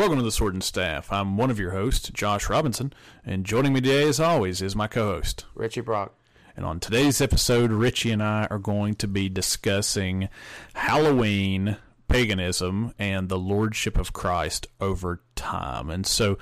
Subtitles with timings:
[0.00, 1.12] Welcome to the Sword and Staff.
[1.12, 4.86] I'm one of your hosts, Josh Robinson, and joining me today, as always, is my
[4.86, 5.44] co-host.
[5.54, 6.14] Ritchie Brock.
[6.56, 10.30] And on today's episode, Ritchie and I are going to be discussing
[10.72, 11.76] Halloween,
[12.08, 15.90] paganism, and the lordship of Christ over time.
[15.90, 16.38] And so,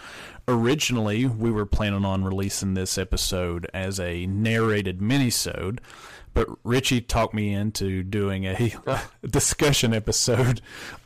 [0.47, 5.81] originally, we were planning on releasing this episode as a narrated minisode,
[6.47, 8.73] but Ritchie talked me into doing a
[9.29, 10.61] discussion episode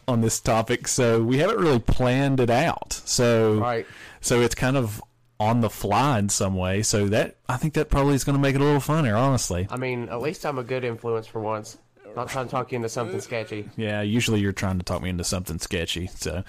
[0.06, 2.92] on this topic, so we haven't really planned it out.
[2.92, 3.86] So, Right.
[4.20, 5.02] so it's kind of
[5.40, 6.82] on the fly in some way.
[6.82, 9.66] So that I think that probably is going to make it a little funner, honestly.
[9.70, 11.78] I mean, at least I'm a good influence for once.
[12.14, 13.68] Not trying to talk you into something sketchy.
[13.76, 16.08] Yeah, usually you're trying to talk me into something sketchy.
[16.08, 16.44] So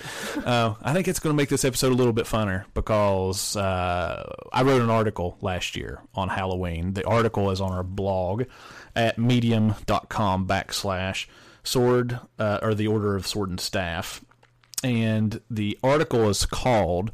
[0.45, 4.33] uh, I think it's going to make this episode a little bit funner because uh,
[4.51, 6.93] I wrote an article last year on Halloween.
[6.93, 8.43] The article is on our blog
[8.95, 11.27] at medium.com backslash
[11.63, 14.23] sword uh, or the order of sword and staff.
[14.83, 17.11] And the article is called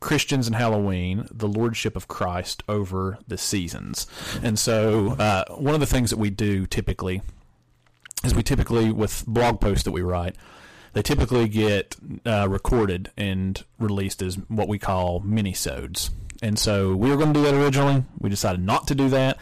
[0.00, 4.06] Christians and Halloween, the Lordship of Christ over the seasons.
[4.42, 7.22] And so, uh, one of the things that we do typically
[8.24, 10.36] is we typically, with blog posts that we write,
[10.92, 16.10] they typically get uh, recorded and released as what we call mini-sodes.
[16.42, 18.04] And so we were going to do that originally.
[18.18, 19.38] We decided not to do that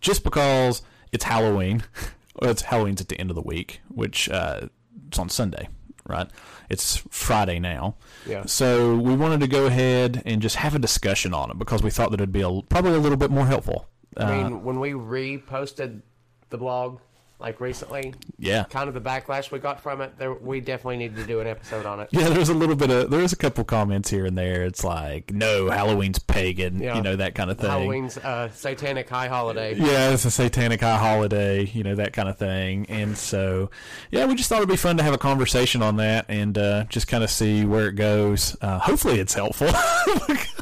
[0.00, 0.82] just because
[1.12, 1.82] it's Halloween.
[2.42, 4.68] it's Halloween's at the end of the week, which uh,
[5.08, 5.68] it's on Sunday,
[6.06, 6.28] right?
[6.70, 7.96] It's Friday now.
[8.26, 8.44] Yeah.
[8.46, 11.90] So we wanted to go ahead and just have a discussion on it because we
[11.90, 13.88] thought that it'd be a, probably a little bit more helpful.
[14.16, 16.02] Uh, I mean, when we reposted
[16.50, 17.00] the blog,
[17.44, 18.64] like recently, yeah.
[18.64, 21.46] kind of the backlash we got from it, there, we definitely need to do an
[21.46, 22.08] episode on it.
[22.10, 24.64] Yeah, there's a little bit of there's a couple comments here and there.
[24.64, 26.96] It's like, no, Halloween's pagan, Yeah.
[26.96, 27.68] you know that kind of thing.
[27.68, 29.74] Halloween's uh, satanic high holiday.
[29.74, 32.86] Yeah, it's a satanic high holiday, you know that kind of thing.
[32.88, 33.70] And so,
[34.10, 36.84] yeah, we just thought it'd be fun to have a conversation on that and uh,
[36.84, 38.56] just kind of see where it goes.
[38.62, 39.68] Uh, hopefully, it's helpful.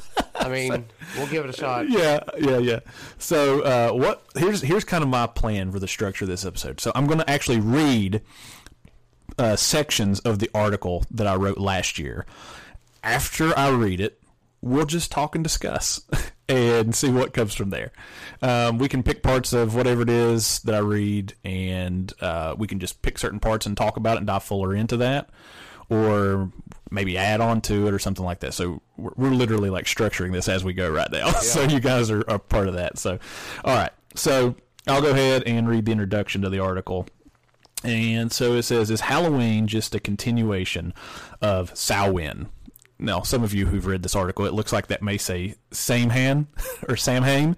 [0.42, 0.84] I mean,
[1.16, 1.88] we'll give it a shot.
[1.88, 2.80] yeah, yeah, yeah.
[3.19, 4.25] So, uh, what?
[4.36, 6.80] Here's here's kind of my plan for the structure of this episode.
[6.80, 8.22] So, I'm going to actually read
[9.38, 12.26] uh, sections of the article that I wrote last year.
[13.04, 14.22] After I read it,
[14.60, 16.00] we'll just talk and discuss
[16.48, 17.92] and see what comes from there.
[18.41, 22.66] Um, we can pick parts of whatever it is that I read, and uh, we
[22.66, 25.31] can just pick certain parts and talk about it and dive fuller into that,
[25.91, 26.50] or
[26.92, 28.54] maybe add on to it or something like that.
[28.54, 31.30] So we're, we're literally like structuring this as we go right now.
[31.41, 32.98] so you guys are a part of that.
[32.98, 33.19] So,
[33.64, 33.92] all right.
[34.14, 34.54] So
[34.86, 37.06] I'll go ahead and read the introduction to the article.
[37.84, 40.94] And so it says, Is Halloween just a continuation
[41.41, 42.48] of Samhain?
[42.98, 46.47] Now, some of you who've read this article, it looks like that may say Samhain
[46.88, 47.56] or Samhain.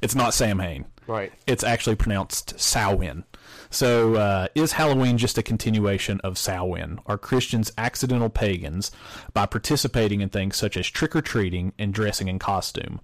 [0.00, 0.86] It's not Samhain.
[1.06, 1.32] Right.
[1.46, 3.24] It's actually pronounced Samhain.
[3.70, 7.00] So, uh, is Halloween just a continuation of Samhain?
[7.06, 8.90] Are Christians accidental pagans
[9.32, 13.00] by participating in things such as trick or treating and dressing in costume?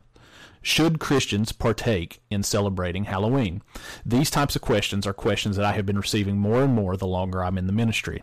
[0.65, 3.63] Should Christians partake in celebrating Halloween?
[4.07, 7.07] These types of questions are questions that I have been receiving more and more the
[7.07, 8.23] longer I'm in the ministry.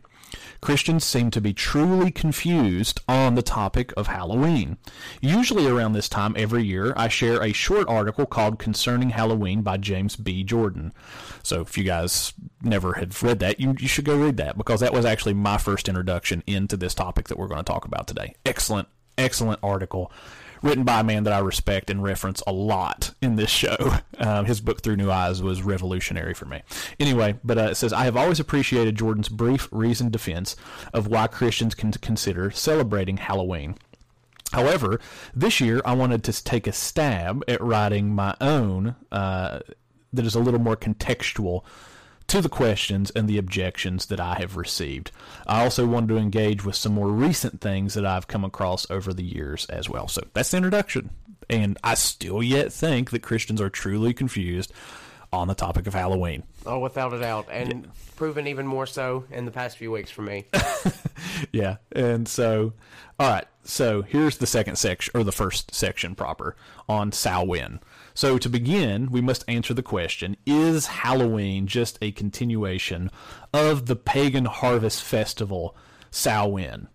[0.61, 4.77] Christians seem to be truly confused on the topic of Halloween.
[5.21, 9.77] Usually around this time every year, I share a short article called Concerning Halloween by
[9.77, 10.43] James B.
[10.43, 10.93] Jordan.
[11.43, 14.81] So if you guys never have read that, you, you should go read that because
[14.81, 18.07] that was actually my first introduction into this topic that we're going to talk about
[18.07, 18.35] today.
[18.45, 18.87] Excellent,
[19.17, 20.11] excellent article
[20.61, 23.77] written by a man that I respect and reference a lot in this show.
[24.19, 26.61] Um, his book Through New Eyes was revolutionary for me.
[26.99, 30.57] Anyway, but uh, it says I have always appreciated Jordan's brief, reasoned defense
[30.93, 33.77] of why Christians can consider celebrating Halloween.
[34.51, 34.99] However,
[35.33, 39.59] this year I wanted to take a stab at writing my own uh,
[40.11, 41.63] that is a little more contextual
[42.29, 45.11] to the questions and the objections that I have received.
[45.47, 49.13] I also wanted to engage with some more recent things that I've come across over
[49.13, 50.07] the years as well.
[50.07, 51.09] So that's the introduction.
[51.49, 54.71] And I still yet think that Christians are truly confused
[55.33, 56.43] on the topic of Halloween.
[56.65, 57.47] Oh, without a doubt.
[57.51, 60.45] And proven even more so in the past few weeks for me.
[61.51, 61.77] Yeah.
[61.91, 62.73] And so,
[63.19, 63.45] all right.
[63.63, 66.55] So here's the second section, or the first section proper
[66.87, 67.79] on Samhain.
[68.19, 73.11] So to begin, we must answer the question Is Halloween just a continuation
[73.53, 75.73] of the pagan harvest festival,
[76.11, 76.89] Samhain?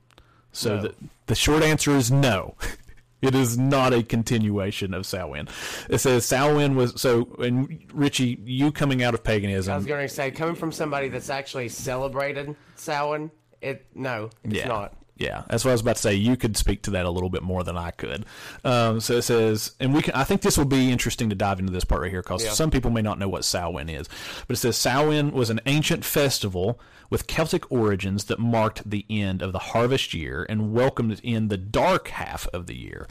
[0.52, 0.82] So No.
[0.82, 0.94] the,
[1.24, 2.56] the short answer is no.
[3.22, 5.48] It is not a continuation of Samhain.
[5.88, 7.34] It says Samhain was so.
[7.38, 11.08] And Ritchie, you coming out of paganism, I was going to say, coming from somebody
[11.08, 13.30] that's actually celebrated Samhain,
[13.62, 14.68] it no, it's Yeah.
[14.68, 14.94] not.
[15.16, 16.14] Yeah, that's what I was about to say.
[16.14, 18.26] You could speak to that a little bit more than I could.
[18.64, 20.12] Um, so it says, and we can.
[20.14, 22.50] I think this will be interesting to dive into this part right here because Yeah.
[22.50, 24.08] some people may not know what Samhain is.
[24.48, 26.80] But it says Samhain was an ancient festival
[27.10, 31.58] with Celtic origins that marked the end of the harvest year and welcomed in the
[31.58, 33.06] dark half of the year.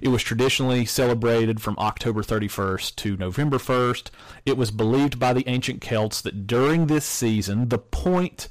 [0.00, 4.10] It was traditionally celebrated from October 31st to November 1st.
[4.46, 8.46] It was believed by the ancient Celts that during this season, the point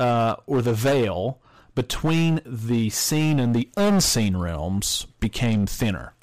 [0.00, 1.38] uh, or the veil
[1.76, 6.15] between the seen and the unseen realms became thinner.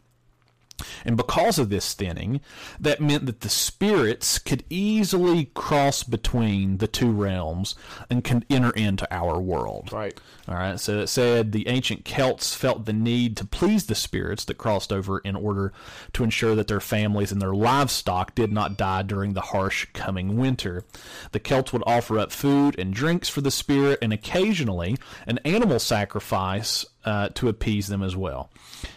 [1.05, 2.41] And because of this thinning,
[2.79, 7.75] that meant that the spirits could easily cross between the two realms
[8.09, 9.91] and can enter into our world.
[9.91, 10.19] Right.
[10.47, 10.79] All right.
[10.79, 14.91] So it said the ancient Celts felt the need to please the spirits that crossed
[14.91, 15.73] over in order
[16.13, 20.37] to ensure that their families and their livestock did not die during the harsh coming
[20.37, 20.83] winter.
[21.31, 24.97] The Celts would offer up food and drinks for the spirit and occasionally
[25.27, 28.49] an animal sacrifice uh, to appease them as well.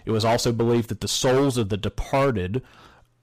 [0.05, 2.62] It was also believed that the souls of the departed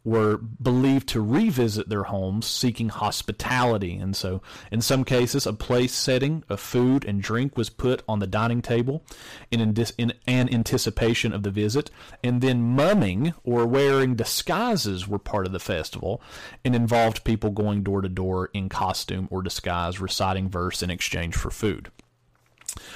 [0.05, 3.95] were believed to revisit their homes seeking hospitality.
[3.95, 4.41] And so,
[4.71, 8.61] in some cases, a place setting of food and drink was put on the dining
[8.61, 9.03] table
[9.49, 9.61] in,
[9.97, 11.89] in, an anticipation of the visit.
[12.23, 16.21] And then, mumming or wearing disguises were part of the festival
[16.65, 21.35] and involved people going door to door in costume or disguise, reciting verse in exchange
[21.35, 21.91] for food.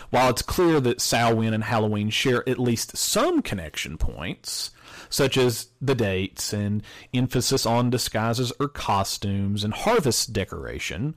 [0.09, 4.71] While it's clear that Samhain and Halloween share at least some connection points,
[5.09, 6.83] such as the dates and
[7.13, 11.15] emphasis on disguises or costumes and harvest decoration,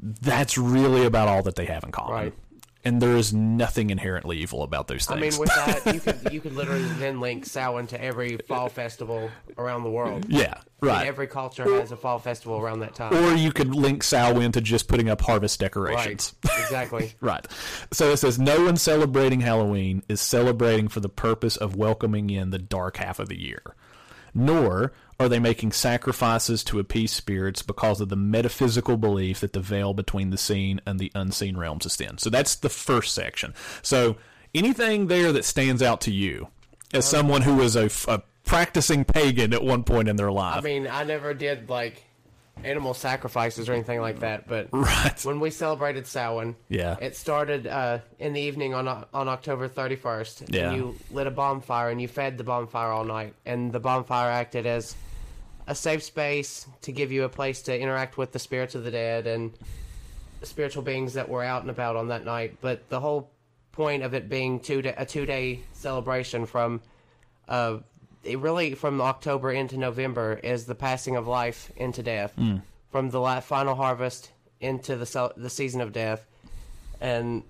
[0.00, 2.12] that's really about all that they have in common.
[2.14, 2.34] Right.
[2.84, 5.18] And there is nothing inherently evil about those things.
[5.18, 8.68] I mean, with that, you could you could literally then link Samhain to every fall
[8.68, 10.26] festival around the world.
[10.28, 11.06] yeah, right.
[11.06, 13.14] Every culture has a fall festival around that time.
[13.14, 15.66] or you could link Samhain to just putting up harvest right.
[15.68, 16.34] decorations.
[16.44, 17.12] Exactly.
[17.20, 17.46] Right.
[17.92, 22.50] So it says no one celebrating Halloween is celebrating for the purpose of welcoming in
[22.50, 23.62] the dark half of the year.
[24.34, 29.60] Nor are they making sacrifices to appease spirits because of the metaphysical belief that the
[29.60, 32.18] veil between the seen and the unseen realms is thin.
[32.18, 33.54] So that's the first section.
[33.82, 34.16] So
[34.54, 36.48] anything there that stands out to you
[36.92, 40.58] as um, someone who was a, a practicing pagan at one point in their life.
[40.58, 42.02] I mean, I never did like
[42.64, 45.24] animal sacrifices or anything like that, but right.
[45.24, 46.96] when we celebrated Samhain, Yeah.
[47.00, 50.54] it started uh, in the evening on on October 31st.
[50.54, 50.68] Yeah.
[50.68, 54.30] And you lit a bonfire and you fed the bonfire all night, and the bonfire
[54.30, 54.94] acted as
[55.66, 58.90] a safe space to give you a place to interact with the spirits of the
[58.90, 59.52] dead and
[60.42, 62.56] spiritual beings that were out and about on that night.
[62.60, 63.30] But the whole
[63.72, 66.80] point of it being two da- a two day celebration from
[67.48, 67.78] uh,
[68.24, 72.34] really from October into November is the passing of life into death,
[72.90, 74.30] from the la- final harvest
[74.60, 76.24] into the cel- the season of death,
[77.00, 77.42] and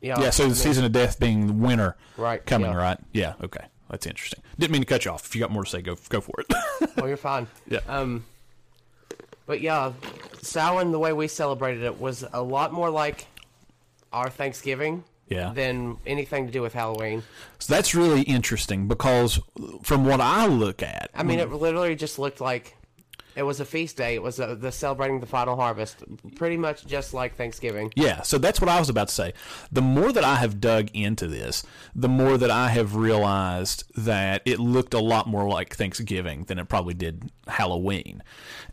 [0.00, 2.76] yeah, Yeah, so I the mean, season of death being the winter Right, coming, yeah.
[2.76, 2.98] right?
[3.12, 3.64] Yeah, okay.
[3.90, 4.42] That's interesting.
[4.58, 5.26] Didn't mean to cut you off.
[5.26, 6.46] If you got more to say, go go for it.
[6.96, 7.46] Well, you're fine.
[7.68, 7.80] Yeah.
[7.88, 8.24] Um,
[9.46, 9.92] but yeah,
[10.42, 13.26] Samhain, the way we celebrated it was a lot more like
[14.12, 15.52] our Thanksgiving Yeah.
[15.52, 17.22] than anything to do with Halloween.
[17.58, 19.40] So that's really interesting because
[19.82, 22.76] from what I look at, I mean, it literally just looked like
[23.34, 24.14] it was a feast day.
[24.14, 26.02] It was uh the celebrating the final harvest,
[26.36, 27.92] pretty much just like Thanksgiving.
[27.96, 29.34] yeah, so that's what I was about to say.
[29.70, 31.62] The more that I have dug into this,
[31.94, 36.58] the more that I have realized that it looked a lot more like Thanksgiving than
[36.58, 38.22] it probably did Halloween.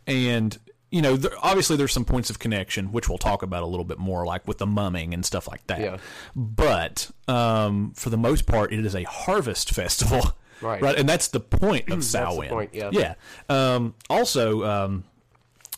[0.06, 0.56] And
[0.94, 3.84] you know, there, obviously there's some points of connection, which we'll talk about a little
[3.84, 5.80] bit more, like with the mumming and stuff like that.
[5.80, 5.96] Yeah.
[6.36, 10.80] But um, for the most part, it is a harvest festival, Right.
[10.80, 12.48] Right, and that's the point of the Samhain.
[12.48, 12.90] point, yeah.
[12.92, 13.14] Yeah.
[13.48, 15.04] Um, also, um,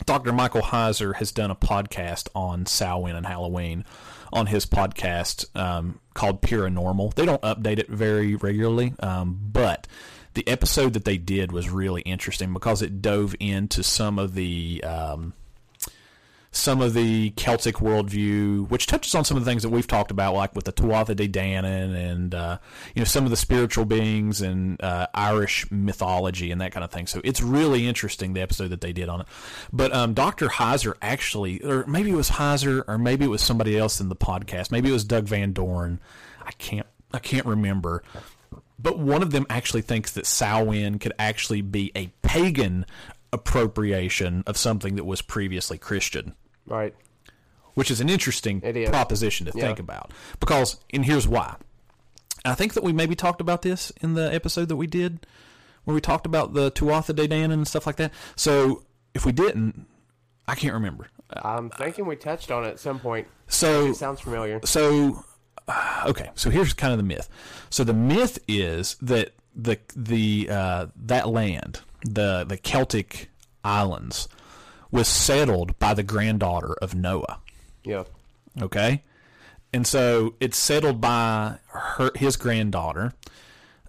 [0.04, 0.32] Dr.
[0.32, 3.86] Michael Heiser has done a podcast on Samhain and Halloween
[4.34, 7.14] on his podcast um, called Peeranormal.
[7.14, 9.86] They don't update it very regularly, um, but
[10.36, 14.84] the episode that they did was really interesting because it dove into some of the.
[14.84, 15.34] Um,
[16.52, 20.10] some of the Celtic worldview, which touches on some of the things that we've talked
[20.10, 22.58] about, like with the Tuatha De Danann and uh,
[22.94, 26.90] you know some of the spiritual beings and uh, Irish mythology and that kind of
[26.90, 27.06] thing.
[27.06, 29.26] So it's really interesting the episode that they did on it.
[29.70, 30.48] But um, Dr.
[30.48, 34.16] Heiser actually, or maybe it was Heiser, or maybe it was somebody else in the
[34.16, 34.70] podcast.
[34.70, 36.00] Maybe it was Doug Van Dorn.
[36.42, 38.02] I can't, I can't remember.
[38.78, 42.84] But one of them actually thinks that Samhain could actually be a pagan
[43.32, 46.34] appropriation of something that was previously Christian
[46.66, 46.94] Right.
[47.74, 48.88] which is an interesting is.
[48.90, 49.64] proposition to Yeah.
[49.66, 50.10] think about.
[50.40, 51.56] Because, and here's why.
[52.44, 55.26] I think that we maybe talked about this in the episode that we did,
[55.84, 58.12] where we talked about the Tuatha De Danann and stuff like that.
[58.36, 58.82] So,
[59.14, 59.86] if we didn't,
[60.48, 61.08] I can't remember.
[61.30, 63.26] I'm thinking we touched on it at some point.
[63.48, 64.60] So, It sounds familiar.
[64.64, 65.24] so
[66.06, 67.28] okay, so here's kind of the myth.
[67.70, 73.30] So the myth is that the the uh, that land, the the Celtic
[73.64, 74.28] islands,
[74.90, 77.40] was settled by the granddaughter of Noah.
[77.84, 78.04] Yeah.
[78.60, 79.02] Okay,
[79.72, 83.12] and so it's settled by her his granddaughter,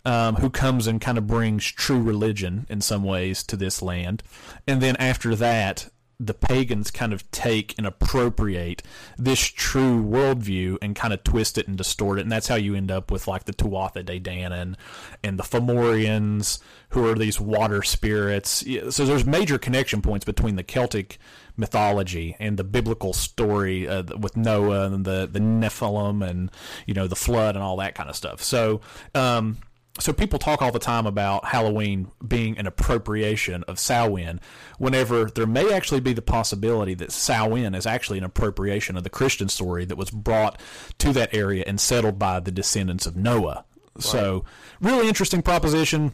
[0.05, 4.24] um, who comes and kind of brings true religion in some ways to this land,
[4.67, 5.89] and then after that,
[6.20, 8.82] the pagans kind of take and appropriate
[9.18, 12.76] this true worldview and kind of twist it and distort it, and that's how you
[12.76, 14.76] end up with like the Tuatha De Danann
[15.24, 16.60] and the Fomorians,
[16.90, 18.66] who are these water spirits.
[18.90, 21.20] So there's major connection points between the Celtic
[21.56, 26.50] mythology and the biblical story uh, with Noah and the the Nephilim and
[26.88, 28.42] you know the flood and all that kind of stuff.
[28.42, 28.82] So.
[29.14, 29.58] Um,
[30.00, 34.39] so people talk all the time about Halloween being an appropriation of Samhain,
[34.77, 39.10] whenever there may actually be the possibility that Samhain is actually an appropriation of the
[39.10, 40.60] Christian story that was brought
[41.00, 43.66] to that area and settled by the descendants of Noah.
[44.00, 44.46] So,
[44.80, 46.13] really interesting proposition.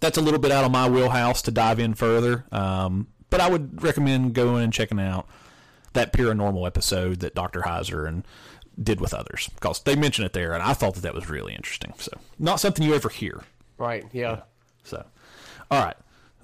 [0.00, 3.50] That's a little bit out of my wheelhouse to dive in further, um, but I
[3.50, 5.26] would recommend going and checking out
[5.94, 7.62] that Peeranormal episode that Dr.
[7.62, 8.24] Heiser and
[8.82, 11.54] did with others because they mention it there, and I thought that that was really
[11.54, 11.92] interesting.
[11.98, 13.42] So, not something you ever hear.
[13.76, 14.04] Right.
[14.12, 14.42] Yeah.
[14.84, 15.04] So,
[15.70, 15.96] all right.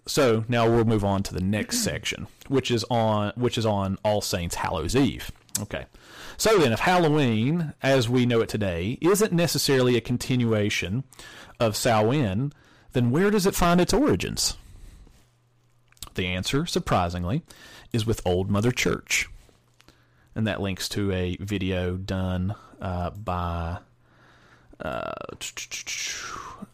[0.07, 3.99] So now we'll move on to the next section, which is on which is on
[4.05, 5.31] All Saints Hallows Eve.
[5.61, 5.87] Okay.
[6.37, 11.05] So then, if Halloween, as we know it today, isn't necessarily a continuation
[11.61, 12.53] of Samhain,
[12.93, 14.57] then where does it find its origins?
[16.17, 17.43] The answer, surprisingly,
[17.93, 19.29] is with Old Mother Church,
[20.35, 23.79] and that links to a video done uh, by
[24.81, 25.13] uh,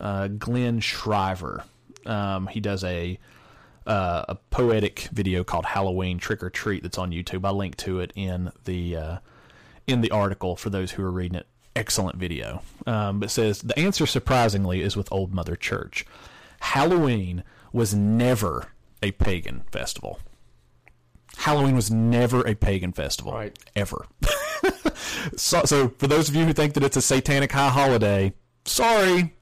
[0.00, 1.64] uh, Glenn Shriver.
[2.06, 3.18] Um, he does a
[3.86, 7.46] uh, a poetic video called Halloween Trick or Treat that's on YouTube.
[7.46, 9.18] I link to it in the uh,
[9.86, 11.46] in the article for those who are reading it.
[11.74, 12.62] Excellent video.
[12.86, 16.04] Um, says the answer, surprisingly, is with Old Mother Church.
[16.60, 18.68] Halloween was never
[19.02, 20.20] a pagan festival.
[21.36, 23.58] Halloween was never a pagan festival, Right.
[23.76, 24.06] ever.
[25.36, 28.32] so, so, for those of you who think that it's a satanic high holiday,
[28.64, 29.34] sorry,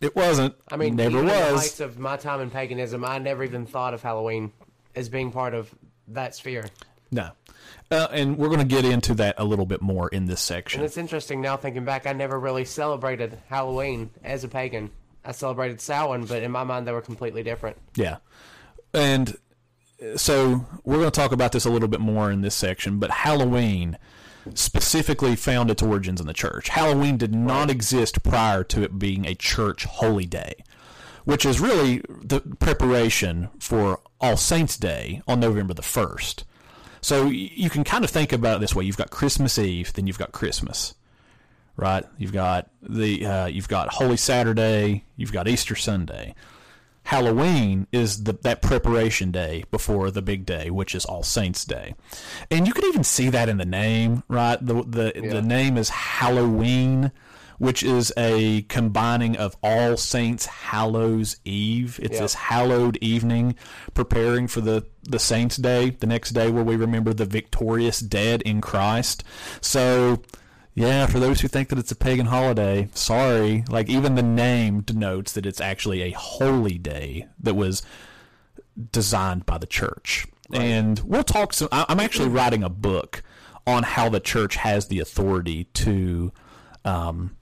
[0.00, 0.54] it wasn't.
[0.68, 1.60] I mean, never the was.
[1.60, 4.52] heights of my time in paganism, I never even thought of Halloween
[4.94, 5.74] as being part of
[6.08, 6.66] that sphere.
[7.10, 7.30] No.
[7.90, 10.80] Uh, and we're going to get into that a little bit more in this section.
[10.80, 14.90] And it's interesting now thinking back, I never really celebrated Halloween as a pagan.
[15.24, 17.76] I celebrated Samhain, but in my mind, they were completely different.
[17.94, 18.16] Yeah.
[18.92, 19.36] And
[20.16, 23.10] so we're going to talk about this a little bit more in this section, but
[23.10, 23.98] Halloween
[24.54, 26.68] specifically found its origins in the church.
[26.68, 30.64] Halloween did not exist prior to it being a church holy day,
[31.24, 36.44] which is really the preparation for All Saints' Day on November the 1st.
[37.00, 40.06] So you can kind of think about it this way: you've got Christmas Eve, then
[40.06, 40.94] you've got Christmas,
[41.76, 42.04] right?
[42.18, 46.34] You've got the uh, you've got Holy Saturday, you've got Easter Sunday.
[47.06, 51.94] Halloween is the, that preparation day before the big day, which is All Saints Day,
[52.50, 54.58] and you can even see that in the name, right?
[54.60, 55.34] The the Yeah.
[55.34, 57.12] the name is Halloween,
[57.58, 62.00] which is a combining of All Saints Hallows Eve.
[62.02, 62.22] It's Yeah.
[62.22, 63.54] this hallowed evening,
[63.94, 68.42] preparing for the the Saints Day, the next day where we remember the victorious dead
[68.42, 69.22] in Christ.
[69.60, 70.22] So.
[70.76, 73.64] Yeah, for those who think that it's a pagan holiday, sorry.
[73.70, 77.82] Like even the name denotes that it's actually a holy day that was
[78.92, 80.26] designed by the church.
[80.52, 83.22] And we'll talk some I'm actually writing a book
[83.66, 86.30] on how the church has the authority to
[86.84, 87.36] um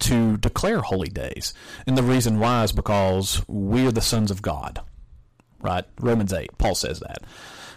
[0.00, 1.54] to declare holy days.
[1.86, 4.80] And the reason why is because we are the sons of God.
[5.60, 5.84] Right?
[6.00, 7.22] Romans 8, Paul says that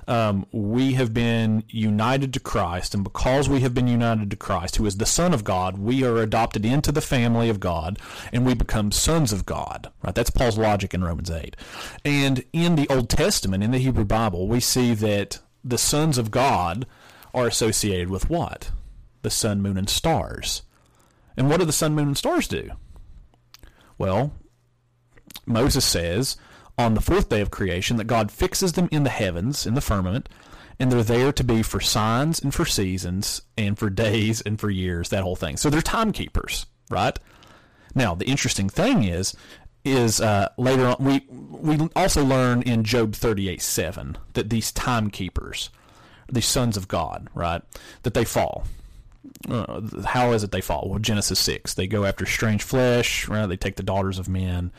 [0.08, 4.78] um, we have been united to Christ, and because we have been united to Christ,
[4.78, 8.00] who is the Son of God, we are adopted into the family of God,
[8.32, 9.92] and we become sons of God.
[10.04, 10.16] Right?
[10.16, 11.56] That's Paul's logic in Romans eight.
[12.06, 16.32] And in the Old Testament, in the Hebrew Bible, we see that the sons of
[16.32, 16.86] God
[17.34, 18.72] are associated with what?
[19.22, 20.62] The sun, moon, and stars.
[21.36, 22.72] And what do the sun, moon, and stars do?
[23.98, 24.32] Well,
[25.46, 26.38] Moses says
[26.78, 29.82] on the fourth day of creation that God fixes them in the heavens, in the
[29.82, 30.30] firmament,
[30.80, 34.70] and they're there to be for signs and for seasons and for days and for
[34.70, 35.58] years, that whole thing.
[35.58, 37.18] So they're timekeepers, right?
[37.96, 39.36] Now, the interesting thing is,
[39.84, 44.72] is uh, later on we we also learn in Job thirty eight seven that these
[44.72, 45.70] timekeepers,
[46.30, 47.62] these sons of God, right,
[48.04, 48.66] that they fall.
[49.50, 50.90] Uh, how is it they fall?
[50.90, 53.46] Well, Genesis six, they go after strange flesh, right?
[53.46, 54.72] They take the daughters of men,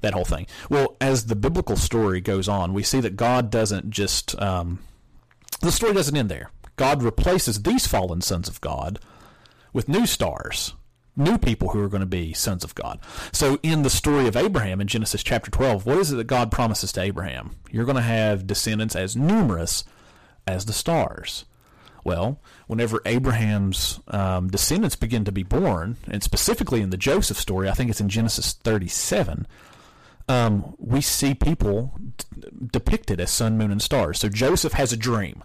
[0.00, 0.46] that whole thing.
[0.68, 4.80] Well, as the biblical story goes on, we see that God doesn't just um,
[5.60, 6.50] the story doesn't end there.
[6.76, 8.98] God replaces these fallen sons of God
[9.72, 10.72] with new stars,
[11.16, 12.98] new people who are going to be sons of God.
[13.32, 16.50] So in the story of Abraham in Genesis chapter 12, what is it that God
[16.50, 17.56] promises to Abraham?
[17.70, 19.84] You're going to have descendants as numerous
[20.46, 21.44] as the stars.
[22.02, 27.68] Well, whenever Abraham's um, descendants begin to be born, and specifically in the Joseph story,
[27.68, 29.46] I think it's in Genesis 37,
[30.30, 34.20] um, we see people d- depicted as sun, moon, and stars.
[34.20, 35.42] So Joseph has a dream,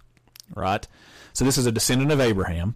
[0.56, 0.88] right?
[1.34, 2.76] So this is a descendant of Abraham.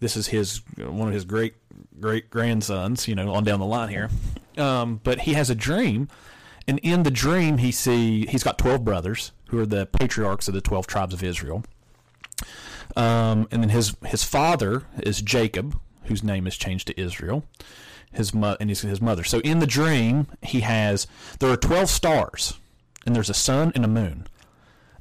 [0.00, 1.54] This is his one of his great
[2.00, 4.08] great grandsons, you know, on down the line here.
[4.56, 6.08] Um, but he has a dream,
[6.66, 10.54] and in the dream, he see he's got twelve brothers who are the patriarchs of
[10.54, 11.64] the twelve tribes of Israel.
[12.96, 17.44] Um, and then his his father is Jacob, whose name is changed to Israel.
[18.12, 19.24] His mo- and his, his mother.
[19.24, 21.06] So in the dream, he has
[21.38, 22.58] there are twelve stars,
[23.04, 24.26] and there's a sun and a moon,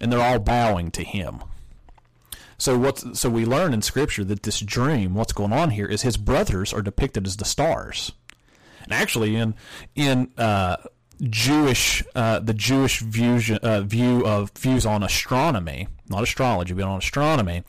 [0.02, 1.40] and they're all bowing to him.
[2.58, 6.02] So what's so we learn in Scripture that this dream, what's going on here, is
[6.02, 8.12] his brothers are depicted as the stars,
[8.84, 9.56] and actually in
[9.94, 10.78] in uh,
[11.22, 16.98] Jewish uh, the Jewish view uh, view of views on astronomy, not astrology, but on
[16.98, 17.64] astronomy.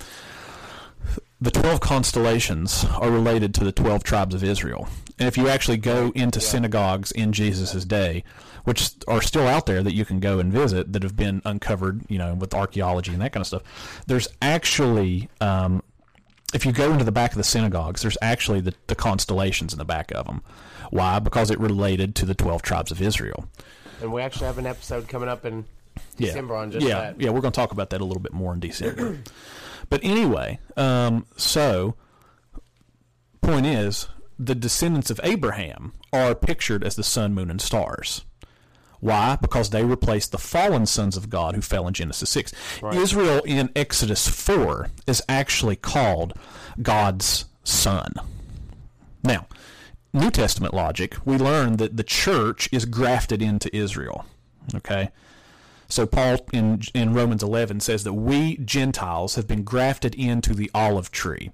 [1.40, 5.78] The twelve constellations are related to the twelve tribes of Israel, and if you actually
[5.78, 8.22] go into synagogues in Jesus' day,
[8.64, 12.02] which are still out there that you can go and visit that have been uncovered,
[12.08, 13.62] you know, with archaeology and that kind of stuff.
[14.06, 15.82] There's actually, um,
[16.52, 19.78] if you go into the back of the synagogues, there's actually the, the constellations in
[19.78, 20.42] the back of them.
[20.90, 21.18] Why?
[21.20, 23.48] Because it related to the 12 tribes of Israel.
[24.02, 25.64] And we actually have an episode coming up in
[26.16, 26.60] December yeah.
[26.60, 26.94] on just yeah.
[26.94, 27.20] that.
[27.20, 29.20] Yeah, we're going to talk about that a little bit more in December.
[29.88, 31.94] but anyway, um, so
[33.40, 38.24] point is, the descendants of Abraham are pictured as the sun, moon, and stars.
[39.00, 39.36] Why?
[39.40, 42.52] Because they replaced the fallen sons of God who fell in Genesis 6.
[42.82, 42.96] Right.
[42.96, 46.32] Israel in Exodus 4 is actually called
[46.80, 48.14] God's son.
[49.22, 49.46] Now,
[50.12, 54.24] New Testament logic, we learn that the church is grafted into Israel.
[54.74, 55.10] Okay?
[55.88, 60.70] So Paul in in Romans 11 says that we Gentiles have been grafted into the
[60.74, 61.50] olive tree.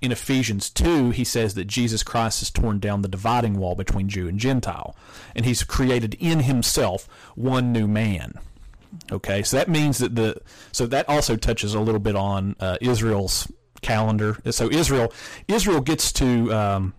[0.00, 4.08] In Ephesians 2, he says that Jesus Christ has torn down the dividing wall between
[4.08, 4.94] Jew and Gentile,
[5.34, 8.34] and he's created in himself one new man.
[9.10, 10.40] Okay, so that means that the
[10.70, 14.38] so that also touches a little bit on uh, Israel's calendar.
[14.50, 15.12] So Israel
[15.48, 16.94] Israel gets to um,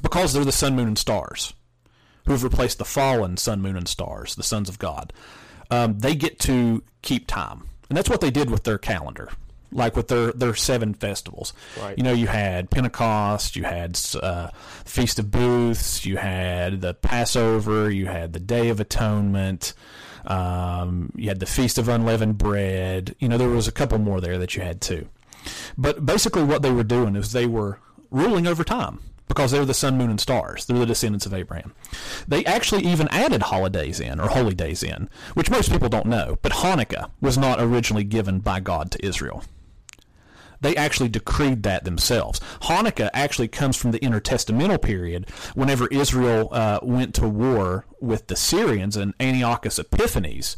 [0.00, 1.52] because they're the sun, moon, and stars
[2.24, 5.12] who have replaced the fallen sun, moon, and stars, the sons of God
[5.70, 9.30] um, they get to keep time, and that's what they did with their calendar.
[9.70, 11.96] Like with their, their seven festivals, right.
[11.98, 14.48] you know, you had Pentecost, you had uh,
[14.86, 19.74] Feast of Booths, you had the Passover, you had the Day of Atonement,
[20.24, 23.14] um, you had the Feast of Unleavened Bread.
[23.18, 25.06] You know, there was a couple more there that you had too.
[25.76, 27.78] But basically, what they were doing is they were
[28.10, 30.66] ruling over time because they're the sun, moon, and stars.
[30.66, 31.74] They're the descendants of Abraham.
[32.26, 36.38] They actually even added holidays in, or holy days in, which most people don't know.
[36.42, 39.44] But Hanukkah was not originally given by God to Israel.
[40.60, 42.40] They actually decreed that themselves.
[42.62, 48.36] Hanukkah actually comes from the intertestamental period, whenever Israel uh, went to war with the
[48.36, 50.56] Syrians and Antiochus Epiphanes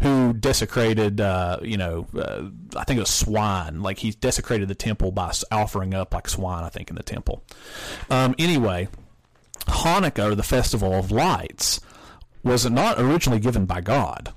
[0.00, 2.44] who desecrated, uh, you know, uh,
[2.76, 3.82] I think it was swine.
[3.82, 7.42] Like he desecrated the temple by offering up like swine, I think, in the temple.
[8.08, 8.88] Um, anyway,
[9.66, 11.80] Hanukkah, or the Festival of Lights,
[12.44, 14.32] was not originally given by God.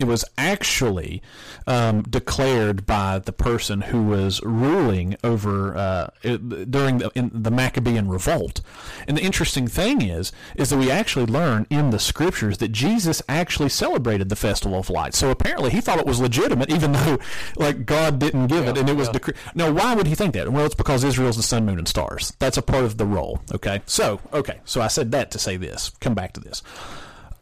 [0.00, 1.22] It was actually
[1.68, 8.60] um, declared by the person who was ruling over uh, during the, the Maccabean revolt.
[9.06, 13.22] And the interesting thing is, is that we actually learn in the scriptures that Jesus
[13.28, 15.18] actually celebrated the festival of lights.
[15.18, 17.18] So apparently, he thought it was legitimate, even though
[17.54, 19.12] like God didn't give yeah, it, and it was yeah.
[19.12, 19.36] decreed.
[19.54, 20.50] Now, why would he think that?
[20.50, 22.32] Well, it's because Israel's the sun, moon, and stars.
[22.40, 23.40] That's a part of the role.
[23.52, 25.90] Okay, so okay, so I said that to say this.
[26.00, 26.64] Come back to this.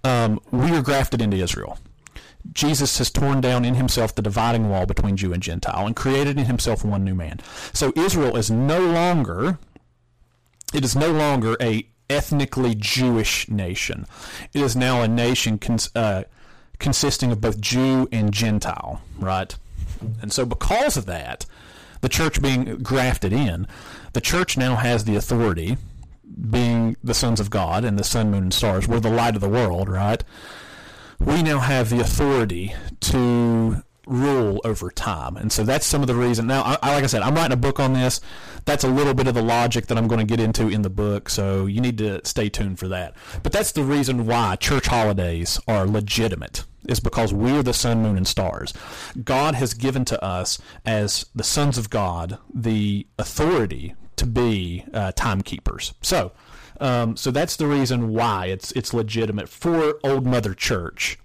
[0.04, 1.78] Um, we are grafted into Israel.
[2.52, 6.38] Jesus has torn down in himself the dividing wall between Jew and Gentile and created
[6.38, 7.40] in himself one new man.
[7.72, 9.58] So Israel is no longer
[10.72, 14.06] it is no longer a ethnically Jewish nation.
[14.54, 16.24] It is now a nation cons- uh,
[16.78, 19.56] consisting of both Jew and Gentile, right?
[20.20, 21.46] And so because of that,
[22.00, 23.66] the church being grafted in,
[24.12, 25.76] the church now has the authority
[26.50, 28.88] being the sons of God and the sun, moon, and stars.
[28.88, 30.24] We're the light of the world, right?
[31.24, 35.36] We now have the authority to rule over time.
[35.36, 36.46] And so that's some of the reason.
[36.46, 38.20] Now, I, like I said, I'm writing a book on this.
[38.64, 40.90] That's a little bit of the logic that I'm going to get into in the
[40.90, 41.28] book.
[41.28, 43.14] So you need to stay tuned for that.
[43.42, 46.64] But that's the reason why church holidays are legitimate.
[46.88, 48.74] Is because we're the sun, moon, and stars.
[49.22, 55.12] God has given to us, as the sons of God, the authority to be uh,
[55.12, 55.94] timekeepers.
[56.02, 56.32] So,
[56.82, 61.18] um, so that's the reason why it's it's legitimate for Old Mother Church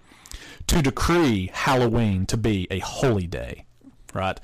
[0.68, 3.66] to decree Halloween to be a holy day,
[4.14, 4.40] right?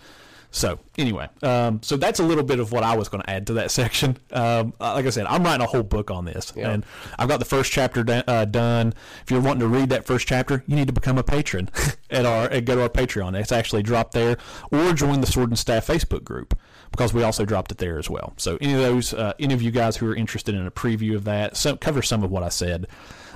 [0.52, 3.48] So anyway, um, so that's a little bit of what I was going to add
[3.48, 4.18] to that section.
[4.32, 6.70] Um, uh, like I said, I'm writing a whole book on this, Yeah.
[6.70, 6.86] and
[7.18, 8.94] I've got the first chapter do- uh, done.
[9.24, 11.72] If you're wanting to read that first chapter, you need to become a patron
[12.12, 13.34] at our and go to our Patreon.
[13.40, 14.38] It's actually dropped there,
[14.72, 16.58] or join the Sword and Staff Facebook group
[16.94, 18.34] because we also dropped it there as well.
[18.38, 21.16] So any of those, uh, any of you guys who are interested in a preview
[21.16, 22.86] of that, so cover some of what I said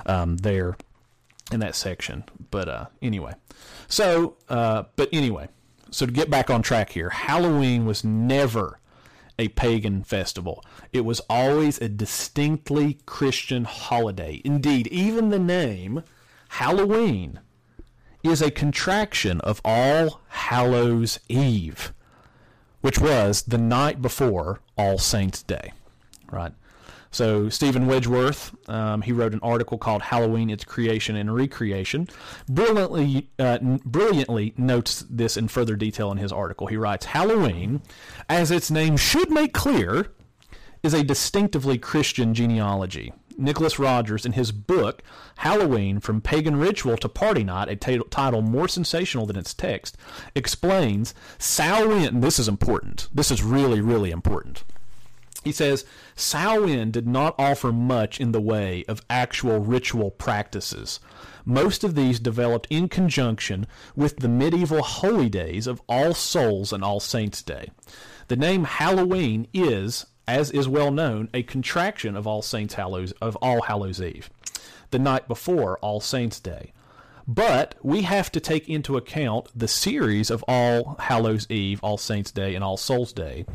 [0.06, 0.76] um, there
[1.50, 2.22] in that section.
[2.52, 3.34] But uh, anyway,
[3.88, 5.48] so uh, but anyway,
[5.90, 8.78] so to get back on track here, Halloween was never
[9.40, 10.64] a pagan festival.
[10.92, 14.40] It was always a distinctly Christian holiday.
[14.44, 16.04] Indeed, even the name
[16.50, 17.40] Halloween
[18.22, 21.92] is a contraction of All Hallows Eve,
[22.80, 25.72] which was the night before All Saints' Day,
[26.30, 26.52] right?
[27.10, 32.08] So Steven Wedgeworth, um, he wrote an article called "Halloween: Its Creation and Recreation."
[32.48, 36.66] Brilliantly, uh, brilliantly notes this in further detail in his article.
[36.66, 37.80] He writes, "Halloween,
[38.28, 40.12] as its name should make clear,
[40.82, 45.02] is a distinctively Christian genealogy." Nicholas Rogers, in his book
[45.36, 49.96] Halloween From Pagan Ritual to Party Night, a title more sensational than its text,
[50.34, 52.20] explains Samhain.
[52.20, 53.08] This is important.
[53.14, 54.64] This is really, really important.
[55.44, 55.84] He says
[56.16, 60.98] Samhain did not offer much in the way of actual ritual practices.
[61.44, 66.84] Most of these developed in conjunction with the medieval holy days of All Souls and
[66.84, 67.70] All Saints' Day.
[68.26, 73.34] The name Halloween is, as is well known, a contraction of All Saints Hallows of
[73.36, 74.28] All Hallows Eve,
[74.90, 76.72] the night before All Saints' Day.
[77.26, 82.30] But we have to take into account the series of All Hallows Eve, All Saints'
[82.30, 83.46] Day, and All Souls' Day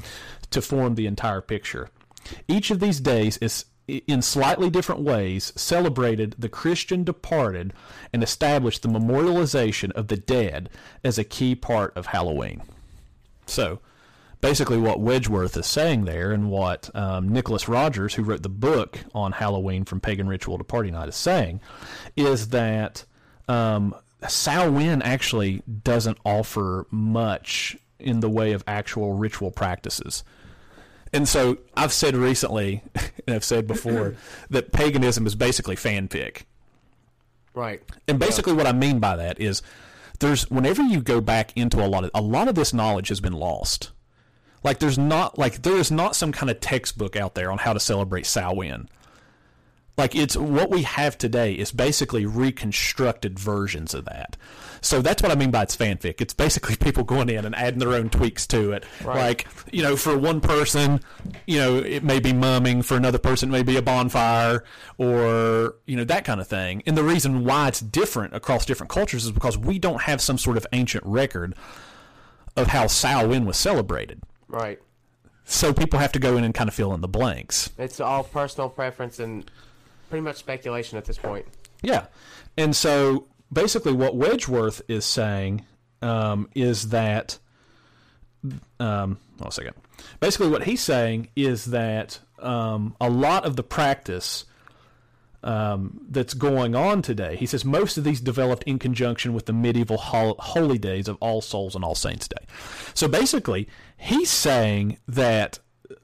[0.49, 1.89] to form the entire picture.
[2.47, 7.73] Each of these days is in slightly different ways celebrated the Christian departed
[8.11, 10.69] and established the memorialization of the dead
[11.03, 12.63] as a key part of Halloween.
[13.45, 13.79] So,
[14.43, 18.99] basically, what Wedgeworth is saying there, and what um, Nicholas Rogers, who wrote the book
[19.15, 21.61] on Halloween from pagan ritual to party night, is saying,
[22.17, 23.05] is that
[23.47, 23.95] um,
[24.27, 30.25] Samhain actually doesn't offer much in the way of actual ritual practices.
[31.13, 32.83] And so I've said recently,
[33.25, 34.15] and I've said before,
[34.49, 36.41] that paganism is basically fanfic.
[37.53, 37.81] Right.
[38.09, 39.61] And basically, what I mean by that is,
[40.19, 43.21] there's whenever you go back into a lot of a lot of this knowledge has
[43.21, 43.91] been lost.
[44.63, 47.73] Like there's not like there is not some kind of textbook out there on how
[47.73, 48.89] to celebrate Samhain.
[49.95, 54.37] Like it's what we have today is basically reconstructed versions of that.
[54.81, 56.19] So that's what I mean by it's fanfic.
[56.19, 58.85] It's basically people going in and adding their own tweaks to it.
[59.03, 59.15] Right.
[59.15, 60.99] Like, you know, for one person,
[61.45, 64.63] you know, it may be mumming, for another person it may be a bonfire
[64.97, 66.81] or, you know, that kind of thing.
[66.87, 70.39] And the reason why it's different across different cultures is because we don't have some
[70.39, 71.55] sort of ancient record
[72.57, 74.21] of how Samhain was celebrated.
[74.53, 74.79] Right.
[75.45, 77.71] So people have to go in and kind of fill in the blanks.
[77.77, 79.49] It's all personal preference and
[80.09, 81.45] pretty much speculation at this point.
[81.81, 82.05] Yeah.
[82.55, 85.65] And so basically, what Wedgeworth is saying
[86.01, 87.39] um, is that.
[88.79, 89.73] Um, hold on a second.
[90.19, 94.45] Basically, what he's saying is that um, a lot of the practice
[95.43, 99.53] um, that's going on today, he says most of these developed in conjunction with the
[99.53, 102.45] medieval hol- holy days of All Souls and All Saints' Day.
[102.93, 103.67] So basically,
[104.03, 105.59] he's saying that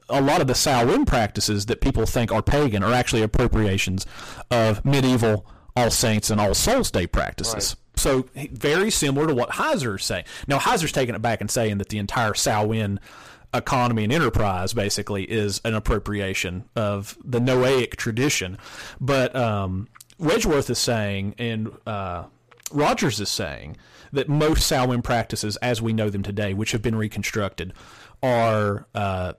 [0.08, 4.06] a lot of the Samhain practices that people think are pagan are actually appropriations
[4.50, 7.76] of medieval All Saints and All Souls Day practices.
[7.96, 10.24] So very similar to what Heiser is saying.
[10.48, 13.00] Now Heiser's taking it back and saying that the entire Samhain
[13.54, 18.58] economy and enterprise basically is an appropriation of the Noahic tradition,
[19.02, 19.88] but um,
[20.20, 22.26] Wedgeworth is saying and uh,
[22.72, 23.78] Rogers is saying
[24.12, 27.74] that most Samhain practices, as we know them today, which have been reconstructed,
[28.22, 29.34] are uh,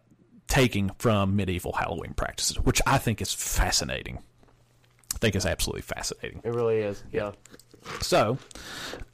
[0.48, 4.18] taking from medieval Halloween practices, which I think is fascinating.
[5.14, 6.40] I think is absolutely fascinating.
[6.44, 7.02] It really is.
[7.12, 7.32] Yeah.
[8.00, 8.38] So,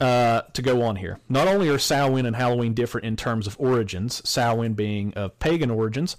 [0.01, 3.55] uh, to go on here, not only are Samhain and Halloween different in terms of
[3.59, 6.17] origins, Samhain being of pagan origins,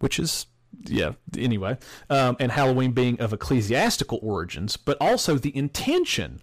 [0.00, 0.46] which is
[0.84, 1.12] yeah.
[1.36, 1.78] Anyway,
[2.10, 6.40] um, and Halloween being of ecclesiastical origins, but also the intention.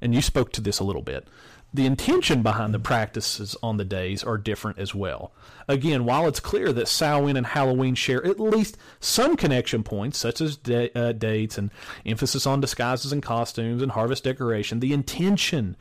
[0.00, 1.28] And you spoke to this a little bit.
[1.74, 5.32] The intention behind the practices on the days are different as well.
[5.68, 10.42] Again, while it's clear that Samhain and Halloween share at least some connection points, such
[10.42, 11.70] as da- uh, dates and
[12.04, 15.76] emphasis on disguises and costumes and harvest decoration, the intention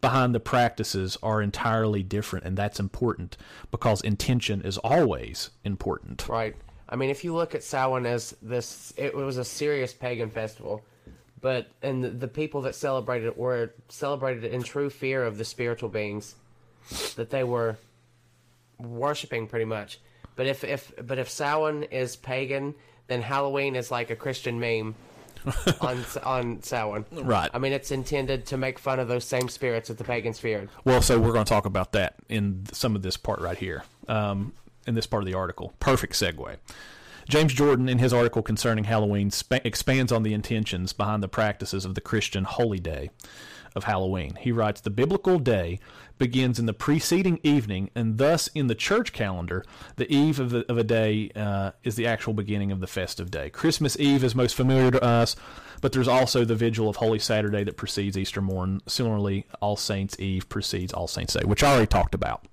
[0.00, 3.36] behind the practices are entirely different, and that's important
[3.70, 6.28] because intention is always important.
[6.28, 6.54] Right.
[6.88, 10.82] I mean, if you look at Samhain as this, it was a serious pagan festival,
[11.42, 15.36] but and the, the people that celebrated it were celebrated it in true fear of
[15.36, 16.36] the spiritual beings
[17.16, 17.76] that they were
[18.78, 20.00] worshiping, pretty much.
[20.36, 22.74] But if if but if Samhain is pagan,
[23.08, 24.94] then Halloween is like a Christian meme
[25.80, 27.04] on on Samhain.
[27.10, 27.50] Right.
[27.52, 30.70] I mean, it's intended to make fun of those same spirits that the pagans feared.
[30.84, 33.82] Well, so we're going to talk about that in some of this part right here,
[34.08, 34.52] um,
[34.86, 35.74] in this part of the article.
[35.80, 36.56] Perfect segue.
[37.28, 41.84] James Jordan, in his article concerning Halloween, sp- expands on the intentions behind the practices
[41.84, 43.10] of the Christian holy day
[43.74, 44.36] of Halloween.
[44.40, 45.78] He writes The biblical day
[46.18, 49.64] begins in the preceding evening, and thus in the church calendar,
[49.96, 53.30] the eve of, the, of a day uh, is the actual beginning of the festive
[53.30, 53.50] day.
[53.50, 55.36] Christmas Eve is most familiar to us,
[55.80, 58.80] but there's also the vigil of Holy Saturday that precedes Easter morn.
[58.86, 62.46] Similarly, All Saints Eve precedes All Saints Day, which I already talked about.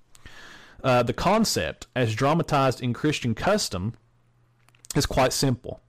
[0.82, 3.94] Uh, the concept, as dramatized in Christian custom,
[4.94, 5.80] is quite simple.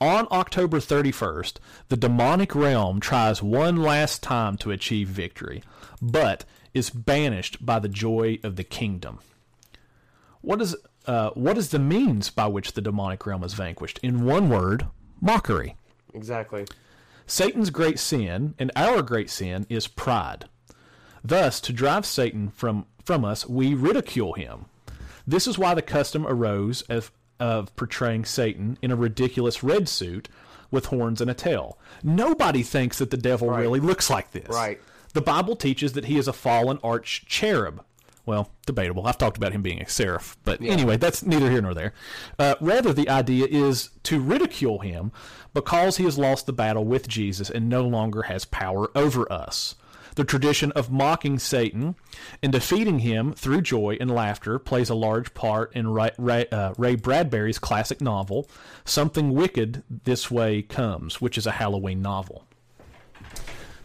[0.00, 5.62] On October 31st, the demonic realm tries one last time to achieve victory,
[6.00, 9.20] but is banished by the joy of the kingdom.
[10.40, 10.74] What is
[11.06, 13.98] uh, what is the means by which the demonic realm is vanquished?
[14.02, 14.86] In one word,
[15.20, 15.76] mockery.
[16.14, 16.66] Exactly.
[17.26, 20.46] Satan's great sin and our great sin is pride.
[21.24, 24.66] Thus, to drive Satan from, from us, we ridicule him.
[25.26, 30.28] This is why the custom arose of, of portraying Satan in a ridiculous red suit
[30.70, 31.78] with horns and a tail.
[32.02, 33.60] Nobody thinks that the devil Right.
[33.60, 34.48] really looks like this.
[34.48, 34.80] Right.
[35.12, 37.84] The Bible teaches that he is a fallen arch cherub.
[38.24, 39.06] Well, debatable.
[39.06, 41.92] I've talked about him being a seraph, but anyway, that's neither here nor there.
[42.38, 45.10] Uh, rather, the idea is to ridicule him
[45.52, 49.74] because he has lost the battle with Jesus and no longer has power over us.
[50.14, 51.94] The tradition of mocking Satan
[52.42, 56.74] and defeating him through joy and laughter plays a large part in Ray, Ray, uh,
[56.76, 58.48] Ray Bradbury's classic novel,
[58.84, 62.44] Something Wicked This Way Comes, which is a Halloween novel.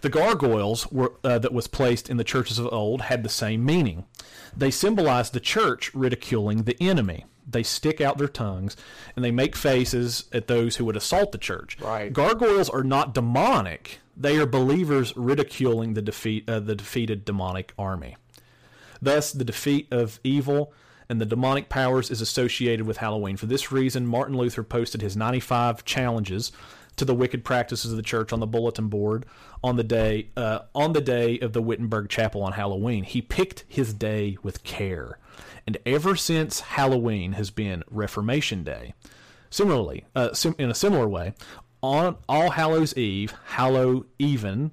[0.01, 3.65] The gargoyles were, uh, that was placed in the churches of old had the same
[3.65, 4.05] meaning.
[4.55, 7.25] They symbolize the church ridiculing the enemy.
[7.49, 8.75] They stick out their tongues
[9.15, 11.79] and they make faces at those who would assault the church.
[11.79, 12.11] Right.
[12.11, 13.99] Gargoyles are not demonic.
[14.19, 18.17] They are believers ridiculing the defeat uh, the defeated demonic army.
[19.01, 20.73] Thus, the defeat of evil
[21.09, 23.37] and the demonic powers is associated with Halloween.
[23.37, 26.51] For this reason, Martin Luther posted his 95 challenges
[26.97, 29.25] to the wicked practices of the church on the bulletin board
[29.63, 33.03] on the day uh, on the day of the Wittenberg Chapel on Halloween.
[33.03, 35.19] He picked his day with care,
[35.65, 38.93] and ever since Halloween has been Reformation Day.
[39.49, 41.33] Similarly, uh, sim- in a similar way,
[41.87, 44.71] on All Hallows Eve, Hallow Even,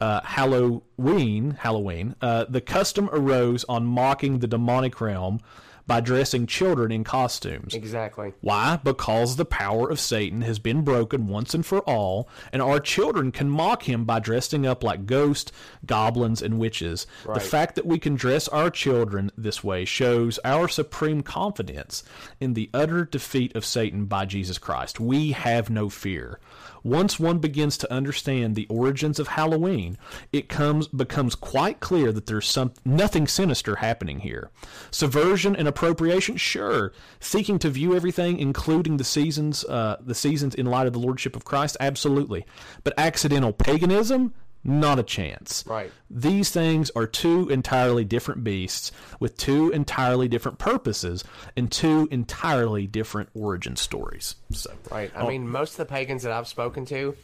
[0.00, 5.40] uh, Halloween, Halloween, uh, the custom arose on mocking the demonic realm
[5.86, 7.74] by dressing children in costumes.
[7.74, 8.32] Exactly.
[8.40, 8.78] Why?
[8.82, 13.32] Because the power of Satan has been broken once and for all, and our children
[13.32, 15.52] can mock him by dressing up like ghosts,
[15.84, 17.06] goblins, and witches.
[17.24, 17.34] Right.
[17.34, 22.02] The fact that we can dress our children this way shows our supreme confidence
[22.40, 24.98] in the utter defeat of Satan by Jesus Christ.
[25.00, 26.40] We have no fear.
[26.84, 29.96] Once one begins to understand the origins of Halloween,
[30.32, 34.50] it comes becomes quite clear that there's some nothing sinister happening here.
[34.90, 36.92] Subversion and appropriation, sure.
[37.18, 41.34] Seeking to view everything, including the seasons, uh, the seasons in light of the lordship
[41.34, 42.44] of Christ, absolutely.
[42.84, 45.64] But accidental paganism, not a chance.
[45.66, 45.92] Right.
[46.10, 51.22] These things are two entirely different beasts with two entirely different purposes
[51.56, 54.36] and two entirely different origin stories.
[54.52, 55.10] So, Right.
[55.14, 57.14] I mean, most of the pagans that I've spoken to,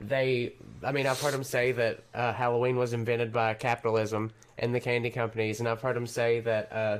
[0.00, 0.52] they,
[0.82, 4.80] I mean, I've heard them say that uh, Halloween was invented by capitalism and the
[4.80, 6.98] candy companies, and I've heard them say that uh,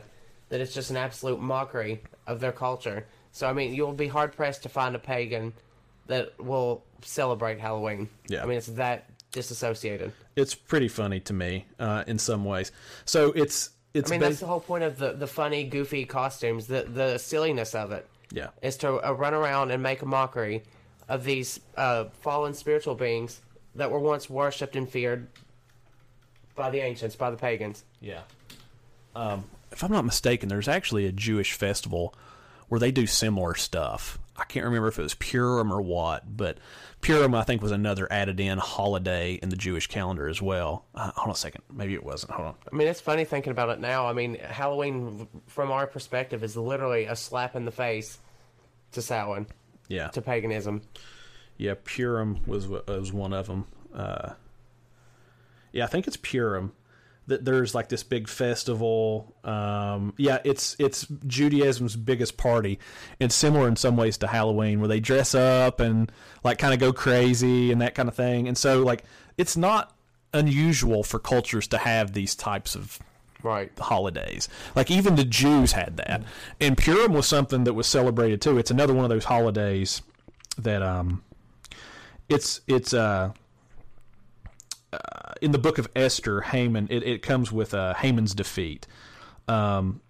[0.48, 3.06] that it's just an absolute mockery of their culture.
[3.32, 5.52] So, I mean, you'll be hard pressed to find a pagan
[6.06, 8.08] that will celebrate Halloween.
[8.28, 8.42] Yeah.
[8.42, 10.12] I mean, it's that disassociated.
[10.36, 12.72] it's pretty funny to me uh, in some ways.
[13.04, 16.66] So it's it's I mean, that's the whole point of the, the funny, goofy costumes,
[16.66, 18.08] the the silliness of it.
[18.32, 18.48] yeah.
[18.62, 20.62] is to uh, run around and make a mockery
[21.08, 23.40] of these uh, fallen spiritual beings
[23.74, 25.26] that were once worshipped and feared
[26.54, 27.84] by the ancients, by the pagans.
[28.00, 28.22] Yeah.
[29.14, 32.14] Um, if I'm not mistaken, there's actually a Jewish festival
[32.68, 34.18] where they do similar stuff.
[34.36, 36.58] I can't remember if it was Purim or what, but
[37.00, 40.84] Purim I think was another added in holiday in the Jewish calendar as well.
[40.94, 42.32] Uh, hold on a second, maybe it wasn't.
[42.32, 42.54] Hold on.
[42.72, 44.06] I mean, it's funny thinking about it now.
[44.08, 48.18] I mean, Halloween, from our perspective, is literally a slap in the face
[48.92, 49.46] to Samhain,
[49.88, 50.82] Yeah, to paganism.
[51.56, 51.74] yeah.
[51.84, 53.66] Purim was was one of them.
[53.94, 54.32] Uh,
[55.72, 56.72] yeah, I think it's Purim.
[57.26, 59.34] That there's like this big festival.
[59.44, 62.78] Um, yeah, it's it's Judaism's biggest party.
[63.18, 66.10] It's similar in some ways to Halloween, where they dress up and
[66.42, 68.46] like kind of go crazy and that kind of thing.
[68.48, 69.04] And so like
[69.38, 69.96] it's not
[70.32, 72.98] unusual for cultures to have these types of
[73.42, 73.70] Right.
[73.78, 74.48] holidays.
[74.74, 76.22] Like even the Jews had that.
[76.60, 78.56] And Purim was something that was celebrated too.
[78.58, 80.00] It's another one of those holidays
[80.56, 81.22] that um
[82.28, 83.32] it's it's uh,
[84.92, 84.98] uh
[85.44, 88.86] in the book of Esther, Haman it, it comes with uh, Haman's defeat.
[89.46, 90.00] Um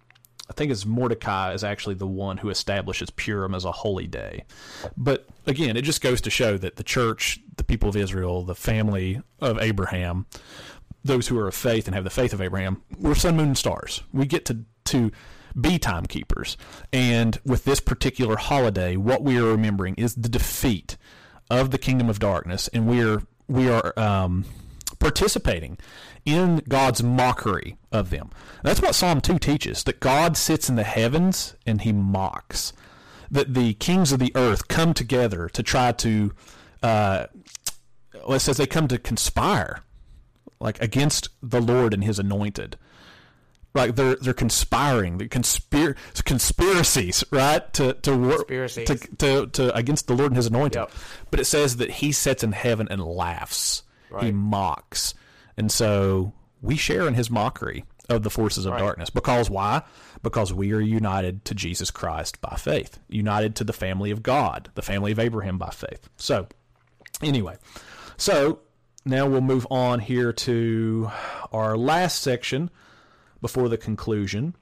[0.49, 4.43] I think it's Mordecai is actually the one who establishes Purim as a holy day.
[4.95, 8.53] But again, it just goes to show that the church, the people of Israel, the
[8.53, 10.27] family of Abraham,
[11.03, 13.57] those who are of faith and have the faith of Abraham, we're sun, moon, and
[13.57, 14.03] stars.
[14.13, 15.11] We get to to
[15.59, 16.57] be timekeepers.
[16.93, 20.97] And with this particular holiday, what we are remembering is the defeat
[21.49, 24.45] of the kingdom of darkness, and we are we are um,
[25.05, 25.77] participating
[26.25, 28.31] in God's mockery of them.
[28.63, 32.73] That's what Psalm two teaches: that God sits in the heavens and He mocks.
[33.29, 36.33] That the kings of the earth come together to try to.
[36.81, 37.27] Uh,
[38.13, 39.83] well, it says they come to conspire
[40.59, 42.77] like against the Lord and His anointed.
[43.75, 47.71] Like they're they're conspiring, they're conspir- conspiracies, right?
[47.73, 50.79] To to work to, to to against the Lord and His anointed.
[50.79, 50.91] Yep.
[51.29, 53.83] But it says that He sits in heaven and laughs.
[54.21, 55.13] He mocks,
[55.57, 58.79] and so we share in His mockery of the forces of Right.
[58.79, 59.09] darkness.
[59.09, 59.81] Because why?
[60.21, 64.69] Because we are united to Jesus Christ by faith, united to the family of God,
[64.75, 66.07] the family of Abraham by faith.
[66.17, 66.47] So,
[67.21, 67.57] anyway,
[68.17, 68.59] so
[69.05, 71.09] now we'll move on here to
[71.51, 72.69] our last section
[73.41, 74.55] before the conclusion.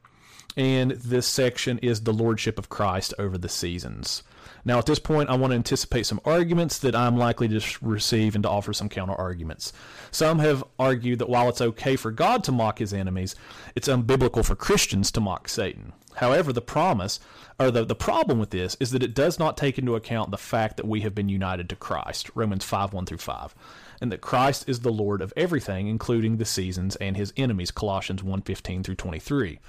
[0.56, 4.24] And this section is the Lordship of Christ over the seasons.
[4.65, 8.36] Now, at this point, I want to anticipate some arguments that I'm likely to receive
[8.36, 9.73] and to offer some counter arguments.
[10.12, 13.36] Some have argued that while it's okay for God to mock his enemies,
[13.76, 15.91] it's unbiblical for Christians to mock Satan.
[16.15, 17.19] However, the promise,
[17.60, 20.38] or the, the problem with this, is that it does not take into account the
[20.38, 23.56] fact that we have been united to Christ, Romans 5 1 through 5,
[23.99, 28.23] and that Christ is the Lord of everything, including the seasons and his enemies, Colossians
[28.23, 29.60] 1 15 through 23.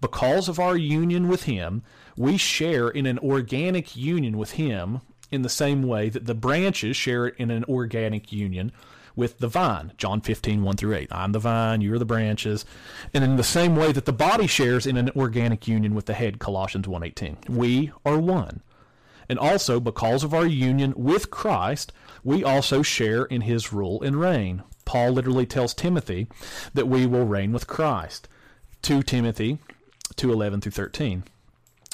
[0.00, 1.82] Because of our union with him,
[2.16, 6.96] we share in an organic union with him in the same way that the branches
[6.96, 8.72] share it in an organic union
[9.16, 9.92] with the vine.
[9.96, 11.08] John 15, 1 through 8.
[11.10, 12.64] I'm the vine, you are the branches.
[13.12, 16.14] And in the same way that the body shares in an organic union with the
[16.14, 17.38] head, Colossians 1 18.
[17.48, 18.62] We are one.
[19.28, 21.92] And also, because of our union with Christ,
[22.24, 24.62] we also share in his rule and reign.
[24.84, 26.28] Paul literally tells Timothy
[26.72, 28.28] that we will reign with Christ.
[28.82, 29.58] 2 Timothy
[30.16, 31.24] 2:11 through 13.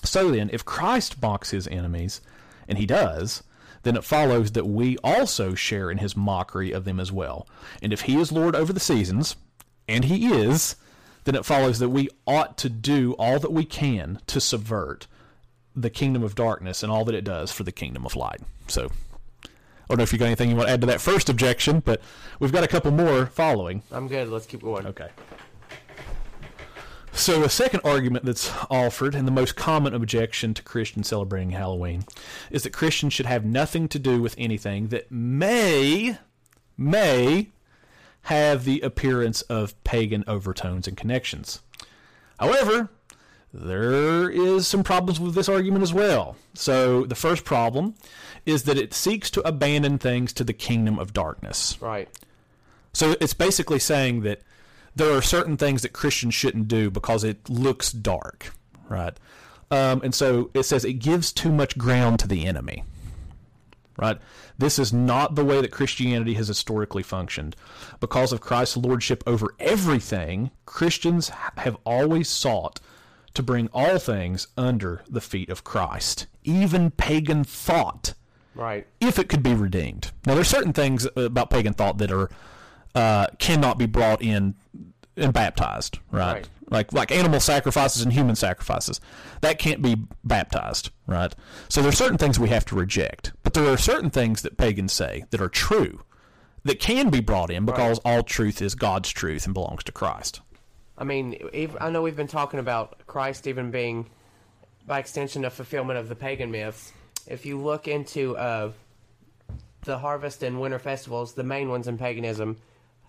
[0.05, 2.21] So then, if Christ mocks his enemies,
[2.69, 3.43] and he does,
[3.83, 7.47] then it follows that we also share in his mockery of them as well.
[7.83, 9.37] And if he is Lord over the seasons,
[9.89, 10.77] and he is,
[11.25, 15.07] then it follows that we ought to do all that we can to subvert
[15.77, 18.41] the kingdom of darkness and all that it does for the kingdom of light.
[18.69, 18.91] So,
[19.45, 19.49] I
[19.89, 22.01] don't know if you got anything you want to add to that first objection, but
[22.41, 23.83] we've got a couple more following.
[23.91, 24.29] I'm good.
[24.29, 24.87] Let's keep going.
[24.87, 25.09] Okay.
[27.15, 32.05] So, a second argument that's offered, and the most common objection to Christians celebrating Halloween,
[32.51, 36.19] is that Christians should have nothing to do with anything that may,
[36.77, 37.51] may
[38.23, 41.61] have the appearance of pagan overtones and connections.
[42.41, 42.91] However,
[43.53, 46.37] there is some problems with this argument as well.
[46.55, 47.95] So, the first problem
[48.45, 51.81] is that it seeks to abandon things to the kingdom of darkness.
[51.81, 52.09] Right.
[52.93, 54.41] So it's basically saying that
[54.97, 58.53] there are certain things that Christians shouldn't do because it looks dark,
[58.89, 59.17] right?
[59.71, 62.85] Um, and so it says it gives too much ground to the enemy,
[63.99, 64.19] right?
[64.59, 67.57] This is not the way that Christianity has historically functioned.
[67.99, 72.79] Because of Christ's lordship over everything, Christians have always sought
[73.35, 78.15] to bring all things under the feet of Christ, even pagan thought
[78.55, 78.87] Right.
[79.01, 80.13] if it could be redeemed.
[80.25, 82.31] Now, there's certain things about pagan thought that are
[82.95, 84.55] uh, cannot be brought in
[85.17, 86.35] and baptized, right?
[86.35, 86.49] Right.
[86.71, 89.01] Like like animal sacrifices and human sacrifices,
[89.43, 91.35] that can't be baptized, right?
[91.69, 94.57] So there are certain things we have to reject, but there are certain things that
[94.57, 96.01] pagans say that are true
[96.65, 100.41] that can be brought in because all truth is God's truth and belongs to Christ.
[100.97, 101.37] I mean,
[101.81, 104.09] I know we've been talking about Christ even being,
[104.87, 106.93] by extension, a fulfillment of the pagan myths.
[107.27, 108.73] If you look into uh,
[109.83, 112.57] the harvest and winter festivals, the main ones in paganism,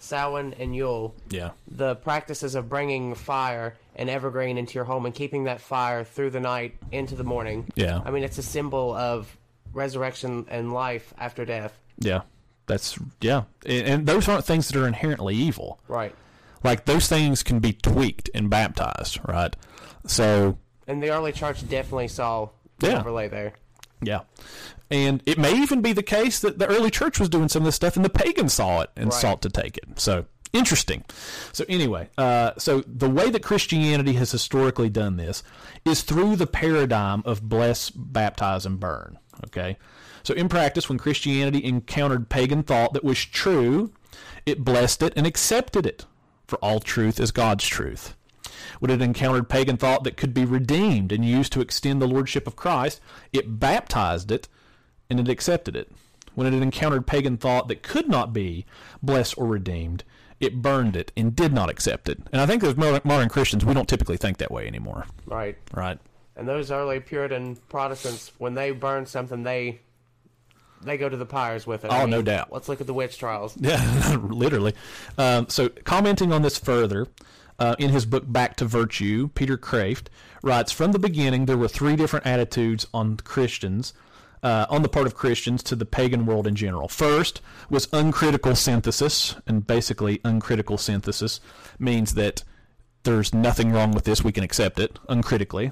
[0.05, 1.51] Samhain and Yule, Yeah.
[1.67, 6.29] the practices of bringing fire and evergreen into your home and keeping that fire through
[6.31, 7.67] the night into the morning.
[7.75, 8.01] Yeah.
[8.05, 9.35] I mean, it's a symbol of
[9.73, 11.77] resurrection and life after death.
[11.99, 12.21] Yeah.
[12.67, 13.43] That's yeah.
[13.65, 15.79] And, and those aren't things that are inherently evil.
[15.87, 16.15] Right.
[16.63, 19.55] Like those things can be tweaked and baptized, right?
[20.07, 22.49] So And the early church definitely saw
[22.79, 22.99] the Yeah.
[22.99, 23.53] overlay there.
[24.05, 24.21] Yeah.
[24.91, 27.65] And it may even be the case that the early church was doing some of
[27.65, 29.13] this stuff and the pagans saw it and Right.
[29.13, 29.85] sought to take it.
[29.99, 31.03] So interesting.
[31.53, 35.41] So anyway, uh, so the way that Christianity has historically done this
[35.85, 39.17] is through the paradigm of bless, baptize, and burn.
[39.47, 39.77] Okay.
[40.23, 43.91] So in practice, when Christianity encountered pagan thought that was true,
[44.45, 46.05] it blessed it and accepted it.
[46.47, 48.15] For all truth is God's truth.
[48.79, 52.47] When it encountered pagan thought that could be redeemed and used to extend the lordship
[52.47, 52.99] of Christ,
[53.33, 54.47] it baptized it
[55.09, 55.91] and it accepted it.
[56.33, 58.65] When it had encountered pagan thought that could not be
[59.01, 60.03] blessed or redeemed,
[60.39, 62.19] it burned it and did not accept it.
[62.31, 65.57] And I think as modern Christians, we don't typically think that way anymore, Right.
[65.73, 65.97] right?
[66.35, 69.79] And those early Puritan Protestants, when they burn something, they
[70.81, 71.91] they go to the pyres with it.
[71.91, 72.51] Oh, no doubt.
[72.51, 73.55] Let's look at the witch trials.
[73.59, 74.73] Yeah, literally.
[75.17, 77.07] Um, so, commenting on this further,
[77.59, 80.07] uh, in his book Back to Virtue, Peter Kreeft
[80.43, 83.93] writes From the beginning, there were three different attitudes on Christians,
[84.43, 86.87] uh, on the part of Christians to the pagan world in general.
[86.87, 91.39] First was uncritical synthesis, and basically, uncritical synthesis
[91.79, 92.43] means that
[93.03, 95.71] there's nothing wrong with this, we can accept it uncritically.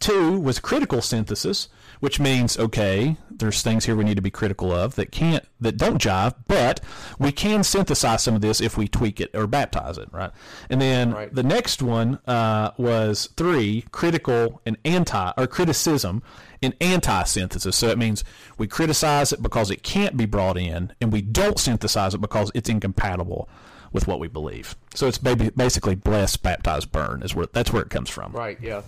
[0.00, 1.68] Two was critical synthesis,
[2.02, 5.76] which means okay, there's things here we need to be critical of that can't that
[5.76, 6.80] don't jive, but
[7.16, 10.32] we can synthesize some of this if we tweak it or baptize it, right?
[10.68, 11.32] And then Right.
[11.32, 16.24] the next one uh, was three critical and anti or criticism
[16.60, 17.76] and anti-synthesis.
[17.76, 18.24] So it means
[18.58, 22.50] we criticize it because it can't be brought in, and we don't synthesize it because
[22.52, 23.48] it's incompatible
[23.92, 24.74] with what we believe.
[24.96, 28.32] So it's basically bless, baptize, burn is where that's where it comes from.
[28.32, 28.58] Right.
[28.60, 28.82] Yeah.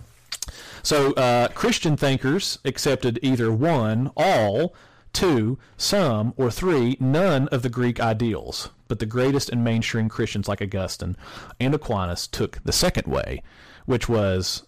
[0.83, 4.75] So uh, Christian thinkers accepted either one, all,
[5.13, 8.69] two, some, or three, none of the Greek ideals.
[8.89, 11.17] But the greatest and mainstream Christians like Augustine
[11.59, 13.43] and Aquinas took the second way,
[13.87, 14.65] which was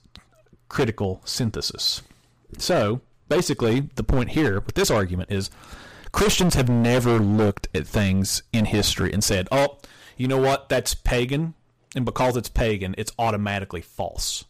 [0.68, 2.02] critical synthesis.
[2.58, 5.50] So basically, the point here with this argument is
[6.12, 9.78] Christians have never looked at things in history and said, oh,
[10.16, 11.52] you know what, that's pagan,
[11.94, 14.44] and because it's pagan, it's automatically false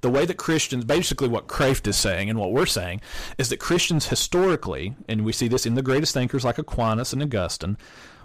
[0.00, 3.00] the way that Christians, basically what Kreeft is saying and what we're saying,
[3.36, 7.22] is that Christians historically, and we see this in the greatest thinkers like Aquinas and
[7.22, 7.76] Augustine,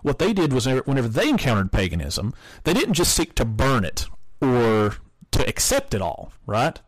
[0.01, 4.07] what they did was whenever they encountered paganism, they didn't just seek to burn it
[4.41, 4.97] or
[5.31, 6.79] to accept it all, right?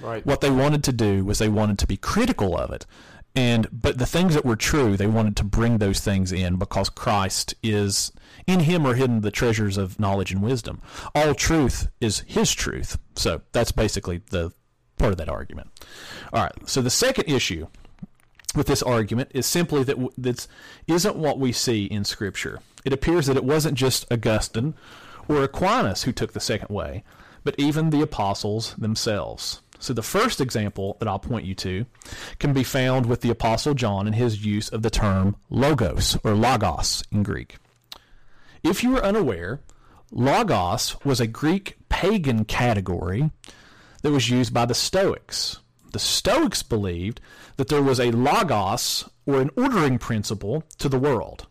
[0.00, 0.24] Right.
[0.24, 2.86] What they wanted to do was they wanted to be critical of it.
[3.36, 6.88] And but the things that were true, they wanted to bring those things in because
[6.88, 8.12] Christ is
[8.46, 10.80] in him are hidden the treasures of knowledge and wisdom.
[11.14, 12.98] All truth is his truth.
[13.16, 14.52] So that's basically the
[14.98, 15.70] part of that argument.
[16.32, 16.68] All right.
[16.68, 17.66] So the second issue
[18.54, 20.46] with this argument is simply that this
[20.86, 22.60] isn't what we see in Scripture.
[22.84, 24.74] It appears that it wasn't just Augustine
[25.26, 27.02] or Aquinas who took the second way,
[27.42, 29.60] but even the apostles themselves.
[29.84, 31.84] So the first example that I'll point you to
[32.38, 36.32] can be found with the apostle John in his use of the term logos or
[36.32, 37.58] logos in Greek.
[38.62, 39.60] If you are unaware,
[40.10, 43.30] logos was a Greek pagan category
[44.00, 45.58] that was used by the Stoics.
[45.92, 47.20] The Stoics believed
[47.58, 51.46] that there was a logos or an ordering principle to the world.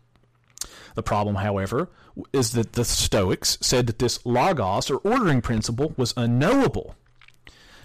[0.96, 1.88] The problem, however,
[2.32, 6.96] is that the Stoics said that this logos or ordering principle was unknowable.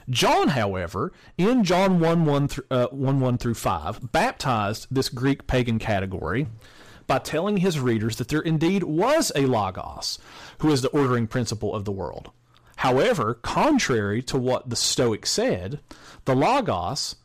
[0.10, 5.46] John, however, in John 1 1, th- uh, 1, 1 through 5, baptized this Greek
[5.46, 6.48] pagan category
[7.06, 10.20] by telling his readers that there indeed was a Logos,
[10.60, 12.32] who is the ordering principle of the world.
[12.78, 15.80] However, contrary to what the Stoics said,
[16.26, 17.16] the Logos,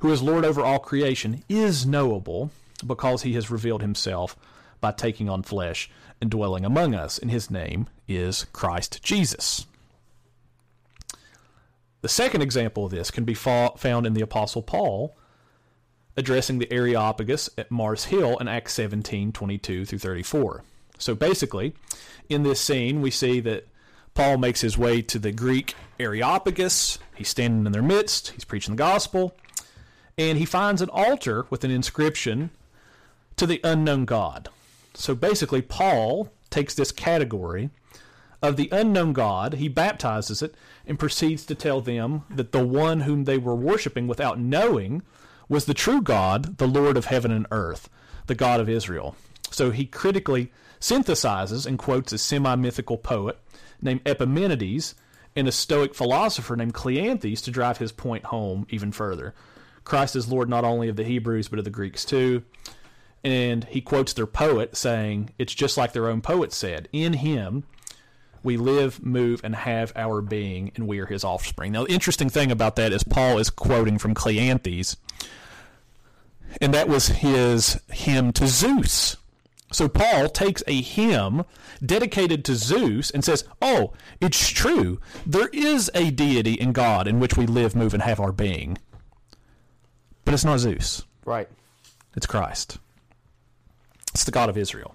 [0.00, 2.50] who is Lord over all creation, is knowable
[2.86, 4.36] because he has revealed himself
[4.80, 9.66] by taking on flesh and dwelling among us, and his name is Christ Jesus.
[12.00, 15.16] The second example of this can be found in the Apostle Paul
[16.16, 20.64] addressing the Areopagus at Mars Hill in Acts 17 22 through 34.
[20.98, 21.74] So basically,
[22.28, 23.66] in this scene, we see that
[24.14, 26.98] Paul makes his way to the Greek Areopagus.
[27.14, 29.36] He's standing in their midst, he's preaching the gospel,
[30.16, 32.50] and he finds an altar with an inscription
[33.36, 34.48] to the unknown God.
[34.94, 37.70] So basically, Paul takes this category
[38.42, 40.54] of the unknown God, he baptizes it,
[40.86, 45.02] and proceeds to tell them that the one whom they were worshiping without knowing
[45.48, 47.88] was the true God, the Lord of heaven and earth,
[48.26, 49.16] the God of Israel.
[49.50, 53.38] So he critically synthesizes and quotes a semi mythical poet
[53.80, 54.94] named Epimenides
[55.34, 59.34] and a Stoic philosopher named Cleanthes to drive his point home even further.
[59.84, 62.42] Christ is Lord not only of the Hebrews, but of the Greeks too.
[63.24, 67.64] And he quotes their poet saying, It's just like their own poet said, In him
[68.42, 71.72] we live, move, and have our being, and we are his offspring.
[71.72, 74.96] Now, the interesting thing about that is Paul is quoting from Cleanthes,
[76.60, 79.16] and that was his hymn to Zeus.
[79.70, 81.44] So Paul takes a hymn
[81.84, 84.98] dedicated to Zeus and says, Oh, it's true.
[85.26, 88.78] There is a deity in God in which we live, move, and have our being.
[90.24, 91.48] But it's not Zeus, Right.
[92.16, 92.78] it's Christ.
[94.14, 94.94] It's the God of Israel.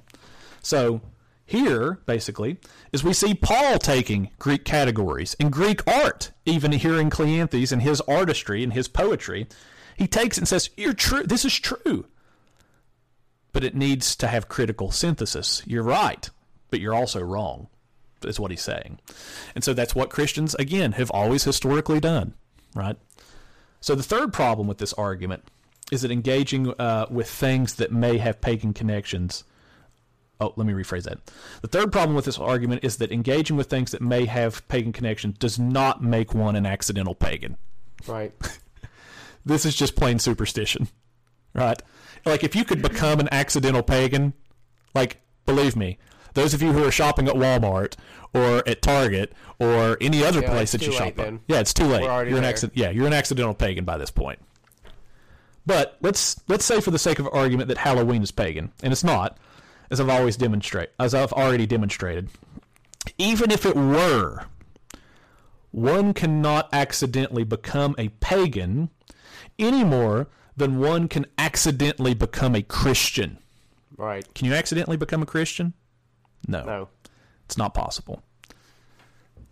[0.63, 1.01] So
[1.45, 2.57] here, basically,
[2.93, 7.81] is we see Paul taking Greek categories and Greek art, even here in Cleanthes and
[7.81, 9.47] his artistry and his poetry.
[9.97, 11.23] He takes it and says, You're true.
[11.23, 12.05] This is true.
[13.51, 15.63] But it needs to have critical synthesis.
[15.65, 16.29] You're right,
[16.69, 17.67] but you're also wrong,
[18.23, 18.99] is what he's saying.
[19.55, 22.33] And so that's what Christians, again, have always historically done,
[22.75, 22.97] right?
[23.81, 25.43] So the third problem with this argument
[25.91, 29.43] is that engaging uh, with things that may have pagan connections.
[30.39, 31.19] Oh, let me rephrase that.
[31.61, 34.91] The third problem with this argument is that engaging with things that may have pagan
[34.91, 37.57] connections does not make one an accidental pagan.
[38.07, 38.33] Right.
[39.45, 40.87] This is just plain superstition,
[41.53, 41.81] right?
[42.25, 44.31] Like if you could become an accidental pagan,
[44.95, 45.97] like believe me,
[46.33, 47.95] those of you who are shopping at Walmart
[48.33, 51.83] or at Target or any other Yeah, place that you shop at, yeah, it's too
[51.83, 52.03] late.
[52.03, 52.77] You're an accident.
[52.77, 54.39] Yeah, you're an accidental pagan by this point.
[55.65, 59.03] But let's let's say for the sake of argument that Halloween is pagan, and it's
[59.03, 59.37] not,
[59.89, 62.29] as I've always demonstrated, as I've already demonstrated.
[63.17, 64.45] Even if it were,
[65.71, 68.89] one cannot accidentally become a pagan
[69.59, 73.37] any more than one can accidentally become a Christian.
[73.97, 74.25] Right.
[74.33, 75.73] Can you accidentally become a Christian?
[76.47, 76.89] No, No.
[77.45, 78.23] it's not possible.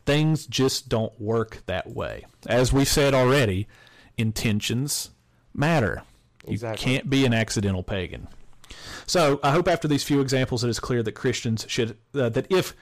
[0.05, 2.25] Things just don't work that way.
[2.47, 3.67] As we said already,
[4.17, 5.11] intentions
[5.53, 6.03] matter.
[6.47, 8.27] You can't be an accidental pagan.
[9.07, 12.47] So I hope after these few examples, it is clear that Christians should uh, that
[12.51, 12.75] if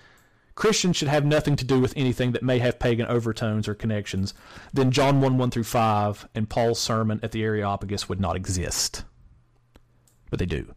[0.56, 4.34] Christians should have nothing to do with anything that may have pagan overtones or connections,
[4.74, 9.04] then John 1 1 through 5 and Paul's sermon at the Areopagus would not exist.
[10.30, 10.74] But they do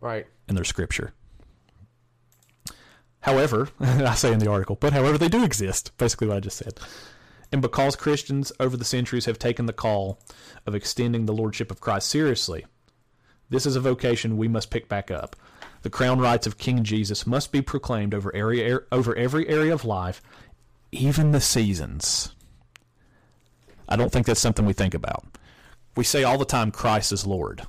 [0.00, 0.26] Right.
[0.48, 1.12] in their scripture.
[3.20, 5.90] However, I say in the article, but however, they do exist.
[5.98, 6.78] Basically, what I just said.
[7.50, 10.20] And because Christians over the centuries have taken the call
[10.66, 12.66] of extending the lordship of Christ seriously,
[13.50, 15.36] this is a vocation we must pick back up.
[15.82, 19.84] The crown rights of King Jesus must be proclaimed over area over every area of
[19.84, 20.20] life,
[20.92, 22.34] even the seasons.
[23.88, 25.24] I don't think that's something we think about.
[25.96, 27.62] We say all the time Christ is Lord,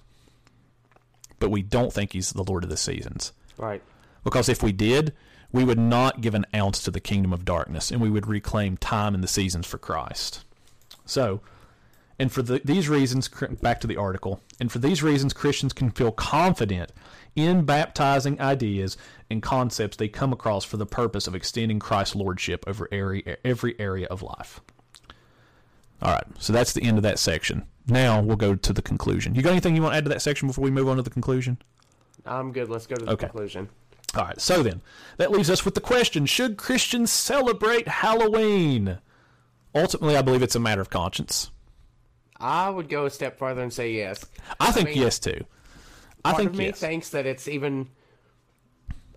[1.40, 3.32] but we don't think he's the Lord of the seasons.
[3.58, 3.82] Right.
[4.24, 5.14] Because if we did,
[5.52, 8.78] we would not give an ounce to the kingdom of darkness, and we would reclaim
[8.78, 10.44] time and the seasons for Christ.
[11.06, 11.42] So,
[12.20, 13.30] and for the, these reasons,
[13.62, 16.92] back to the article, and for these reasons, Christians can feel confident
[17.36, 18.98] in baptizing ideas
[19.30, 23.80] and concepts they come across for the purpose of extending Christ's lordship over every, every
[23.80, 24.60] area of life.
[26.02, 27.66] All right, so that's the end of that section.
[27.88, 29.36] Now we'll go to the conclusion.
[29.36, 31.04] You got anything you want to add to that section before we move on to
[31.04, 31.58] the conclusion?
[32.26, 32.70] I'm good.
[32.70, 33.28] Let's go to the Okay.
[33.28, 33.70] conclusion.
[34.16, 34.82] All right, so then
[35.18, 39.00] that leaves us with the question Should Christians celebrate Halloween?
[39.76, 41.52] Ultimately, I believe it's a matter of conscience.
[42.40, 44.26] I would go a step further and say yes.
[44.60, 45.46] I think mean, yes, too.
[46.24, 46.80] I think me yes.
[46.80, 47.88] thinks that it's even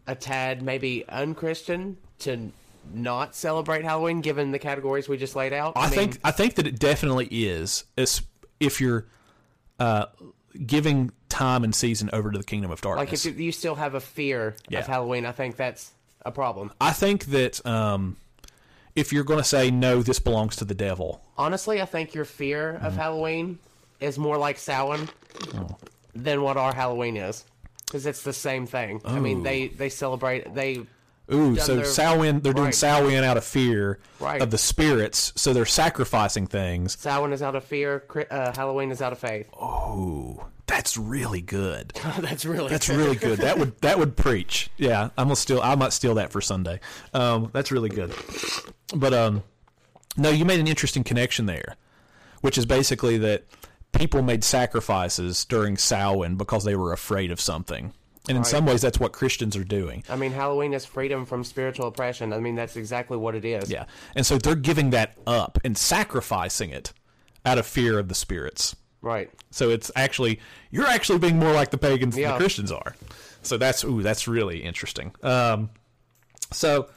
[0.06, 2.52] a tad maybe unchristian to
[2.92, 5.74] not celebrate Halloween, given the categories we just laid out.
[5.76, 7.84] I, mean, think I think that it definitely is.
[7.96, 8.22] Is
[8.58, 9.06] if you're
[9.78, 10.06] uh,
[10.66, 13.24] giving time and season over to the kingdom of darkness.
[13.24, 14.80] like if you, you still have a fear Yeah.
[14.80, 15.92] of Halloween, I think that's
[16.24, 16.72] a problem.
[16.80, 18.16] I think that um,
[18.94, 21.22] if you're going to say no, this belongs to the devil.
[21.38, 22.86] Honestly, I think your fear Mm-hmm.
[22.86, 23.58] of Halloween
[24.00, 25.08] is more like Samhain
[25.54, 25.76] Oh.
[26.14, 27.44] than what our Halloween is,
[27.86, 29.00] because it's the same thing.
[29.04, 30.84] I mean, they they celebrate they
[31.32, 32.74] Ooh, done so their- Samhain, they're doing Right.
[32.74, 34.42] Samhain out of fear Right.
[34.42, 36.98] of the spirits, so they're sacrificing things.
[37.00, 39.48] Samhain is out of fear, Cri- uh, Halloween is out of faith.
[39.56, 41.88] Ooh, that's really good.
[42.20, 42.96] that's really That's good.
[42.96, 43.38] really good.
[43.40, 44.70] That would that would preach.
[44.78, 45.60] Yeah, I'm gonna steal.
[45.60, 46.80] I might steal that for Sunday.
[47.12, 48.14] Um, that's really good.
[48.96, 49.42] But um,
[50.16, 51.76] no, you made an interesting connection there,
[52.40, 53.44] which is basically that
[53.92, 57.92] people made sacrifices during Samhain because they were afraid of something,
[58.28, 58.46] and in Right.
[58.46, 60.02] some ways, that's what Christians are doing.
[60.08, 62.32] I mean, Halloween is freedom from spiritual oppression.
[62.32, 63.70] I mean, that's exactly what it is.
[63.70, 63.84] Yeah,
[64.16, 66.94] and so they're giving that up and sacrificing it
[67.44, 68.74] out of fear of the spirits.
[69.02, 69.30] Right.
[69.50, 70.40] So it's actually
[70.70, 72.94] you're actually being more like the pagans than the Christians are.
[73.42, 75.12] So that's ooh, that's really interesting.
[75.22, 75.70] Um,
[76.52, 76.88] so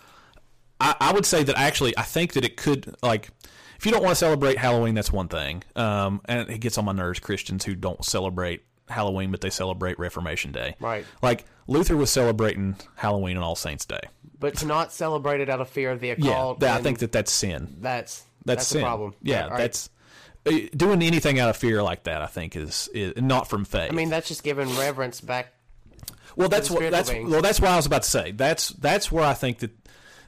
[0.80, 3.30] I, I would say that actually I think that it could like
[3.78, 5.64] if you don't want to celebrate Halloween, that's one thing.
[5.76, 9.98] Um, and it gets on my nerves Christians who don't celebrate Halloween, but they celebrate
[10.00, 10.76] Reformation Day.
[10.80, 11.06] Right.
[11.22, 14.00] Like Luther was celebrating Halloween and All Saints Day.
[14.40, 17.00] But to not celebrate it out of fear of the Yeah, occult, that- I think
[17.00, 17.78] that that's sin.
[17.82, 18.82] that's That's, that's sin.
[18.82, 19.14] a problem.
[19.24, 19.58] Yeah, right.
[19.58, 19.90] that's
[20.46, 22.22] doing anything out of fear like that.
[22.22, 23.92] I think is, is not from faith.
[23.92, 25.54] I mean, that's just giving reverence back.
[26.36, 27.30] Well, that's what that's beings.
[27.30, 28.32] well that's what I was about to say.
[28.32, 29.72] That's that's where I think that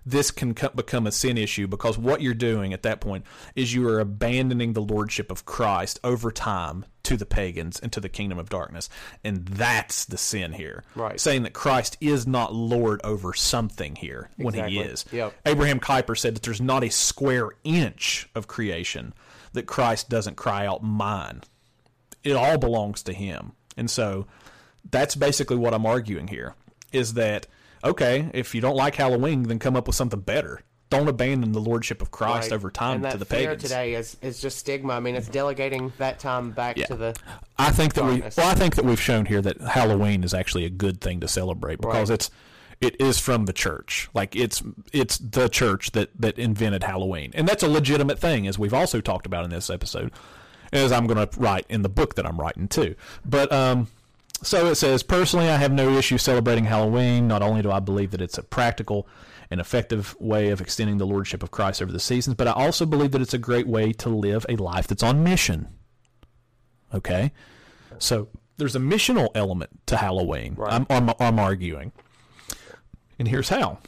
[0.06, 3.74] this can co- become a sin issue because what you're doing at that point is
[3.74, 8.08] you are abandoning the lordship of Christ over time to the pagans and to the
[8.08, 8.90] kingdom of darkness,
[9.24, 10.84] and that's the sin here.
[10.96, 11.20] Right.
[11.20, 15.06] saying that Christ is not Lord over something here when he is.
[15.12, 15.34] Yep.
[15.46, 19.14] Abraham Kuyper said that there's not a square inch of creation
[19.58, 21.42] that Christ doesn't cry out mine
[22.24, 23.54] it all belongs to him.
[23.78, 24.26] And so
[24.90, 26.56] that's basically what I'm arguing here
[26.92, 27.48] is that
[27.84, 30.60] okay, if you don't like Halloween, then come up with something better.
[30.90, 32.56] Don't abandon the lordship of Christ Right.
[32.56, 33.62] over time to the pagans.
[33.62, 34.94] today is is just stigma.
[34.94, 36.88] I mean, it's delegating that time back Yeah.
[36.88, 37.16] to the.
[37.58, 40.66] I think that we well, I think that we've shown here that Halloween is actually
[40.66, 42.16] a good thing to celebrate because Right.
[42.16, 42.32] it's
[42.80, 44.10] it is from the church.
[44.14, 44.62] Like it's
[44.94, 47.32] it's the church that that invented Halloween.
[47.34, 50.12] And that's a legitimate thing as we've also talked about in this episode.
[50.74, 52.96] As I'm going to write in the book that I'm writing too.
[53.26, 53.88] But um
[54.44, 57.28] so it says, personally, I have no issue celebrating Halloween.
[57.28, 59.08] Not only do I believe that it's a practical
[59.50, 62.86] and effective way of extending the lordship of Christ over the seasons, but I also
[62.86, 65.70] believe that it's a great way to live a life that's on mission.
[66.94, 67.32] Okay?
[67.98, 70.54] So there's a missional element to Halloween.
[70.56, 70.74] Right.
[70.74, 71.92] I'm, I'm, I'm arguing.
[73.20, 73.80] And here's how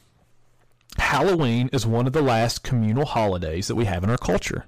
[0.97, 4.65] Halloween is one of the last communal holidays that we have in our culture.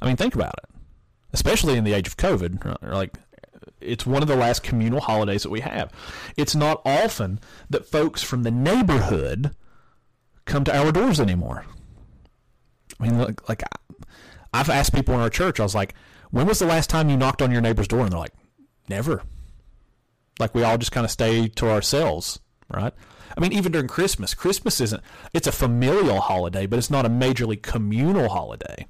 [0.00, 0.70] I mean, think about it.
[1.32, 3.14] Especially in the age of COVID, or like
[3.80, 5.90] it's one of the last communal holidays that we have.
[6.36, 9.54] It's not often that folks from the neighborhood
[10.44, 11.64] come to our doors anymore.
[13.00, 13.18] I mean,
[13.48, 13.62] like
[14.52, 15.94] I've asked people in our church, I was like,
[16.30, 18.00] when was the last time you knocked on your neighbor's door?
[18.00, 18.34] And they're like,
[18.88, 19.22] never.
[20.38, 22.92] Like we all just kind of stay to ourselves, right?
[23.36, 25.02] I mean, even during Christmas, Christmas isn't,
[25.32, 28.86] it's a familial holiday, but it's not a majorly communal holiday,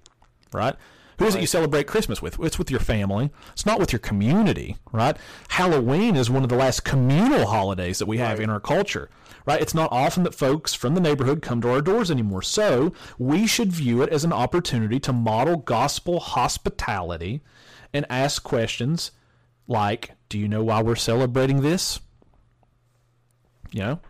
[0.53, 0.75] right?
[1.19, 2.41] Who is it you celebrate Christmas with?
[2.41, 3.31] It's with your family.
[3.53, 5.17] It's not with your community, right?
[5.49, 8.45] Halloween is one of the last communal holidays that we have Right.
[8.45, 9.09] in our culture,
[9.47, 9.61] right?
[9.61, 12.43] It's not often that folks from the neighborhood come to our doors anymore.
[12.43, 17.43] So we should view it as an opportunity to model gospel hospitality
[17.93, 19.13] and ask questions
[19.69, 22.01] like, do you know why we're celebrating this?
[23.71, 24.01] You know,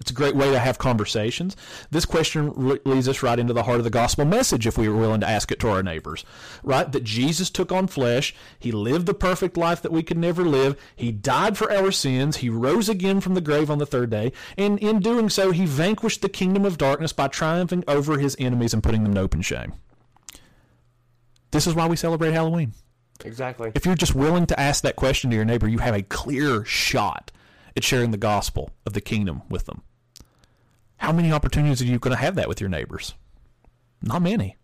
[0.00, 1.56] it's a great way to have conversations.
[1.90, 4.88] This question re- leads us right into the heart of the gospel message if we
[4.88, 6.24] were willing to ask it to our neighbors,
[6.62, 6.90] right?
[6.90, 8.34] That Jesus took on flesh.
[8.58, 10.80] He lived the perfect life that we could never live.
[10.96, 12.38] He died for our sins.
[12.38, 14.32] He rose again from the grave on the third day.
[14.56, 18.72] And in doing so, he vanquished the kingdom of darkness by triumphing over his enemies
[18.72, 19.74] and putting them to open shame.
[21.50, 22.72] This is why we celebrate Halloween.
[23.22, 23.72] Exactly.
[23.74, 26.64] If you're just willing to ask that question to your neighbor, you have a clear
[26.64, 27.30] shot
[27.76, 29.82] at sharing the gospel of the kingdom with them.
[31.00, 33.14] How many opportunities are you going to have that with your neighbors?
[34.02, 34.56] Not many.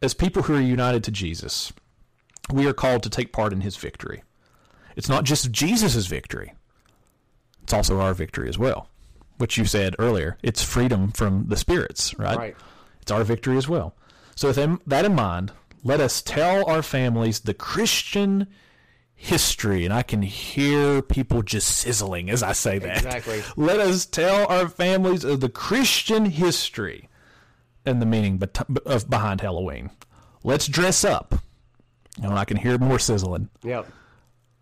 [0.00, 1.70] As people who are united to Jesus,
[2.50, 4.22] we are called to take part in his victory.
[4.96, 6.54] It's not just Jesus' victory,
[7.62, 8.88] it's also our victory as well,
[9.36, 10.38] which you said earlier.
[10.42, 12.38] It's freedom from the spirits, right?
[12.38, 12.56] Right.
[13.02, 13.94] It's our victory as well.
[14.34, 15.52] So, with that in mind,
[15.84, 18.46] let us tell our families the Christian
[19.20, 19.84] history.
[19.84, 22.96] And I can hear people just sizzling as I say that.
[22.98, 23.42] Exactly.
[23.56, 27.08] Let us tell our families of the Christian history
[27.84, 28.40] and the meaning
[28.86, 29.90] of behind Halloween.
[30.44, 31.34] Let's dress up.
[32.22, 33.50] And I can hear more sizzling.
[33.62, 33.88] Yep.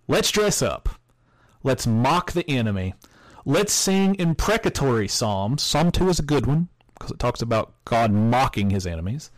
[0.09, 0.89] Let's dress up.
[1.63, 2.95] Let's mock the enemy.
[3.45, 5.63] Let's sing imprecatory psalms.
[5.63, 9.31] Psalm 2 is a good one because it talks about God mocking his enemies.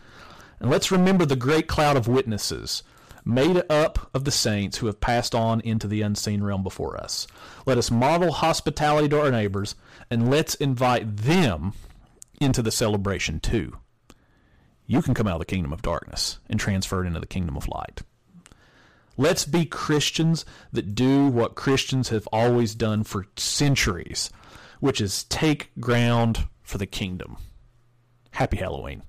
[0.60, 2.82] And let's remember the great cloud of witnesses
[3.28, 7.26] made up of the saints who have passed on into the unseen realm before us.
[7.66, 9.74] Let us model hospitality to our neighbors
[10.10, 11.74] and let's invite them
[12.40, 13.76] into the celebration too.
[14.86, 17.54] You can come out of the kingdom of darkness and transfer it into the kingdom
[17.58, 18.00] of light.
[19.18, 24.30] Let's be Christians that do what Christians have always done for centuries,
[24.80, 27.36] which is take ground for the kingdom.
[28.30, 29.02] Happy Halloween.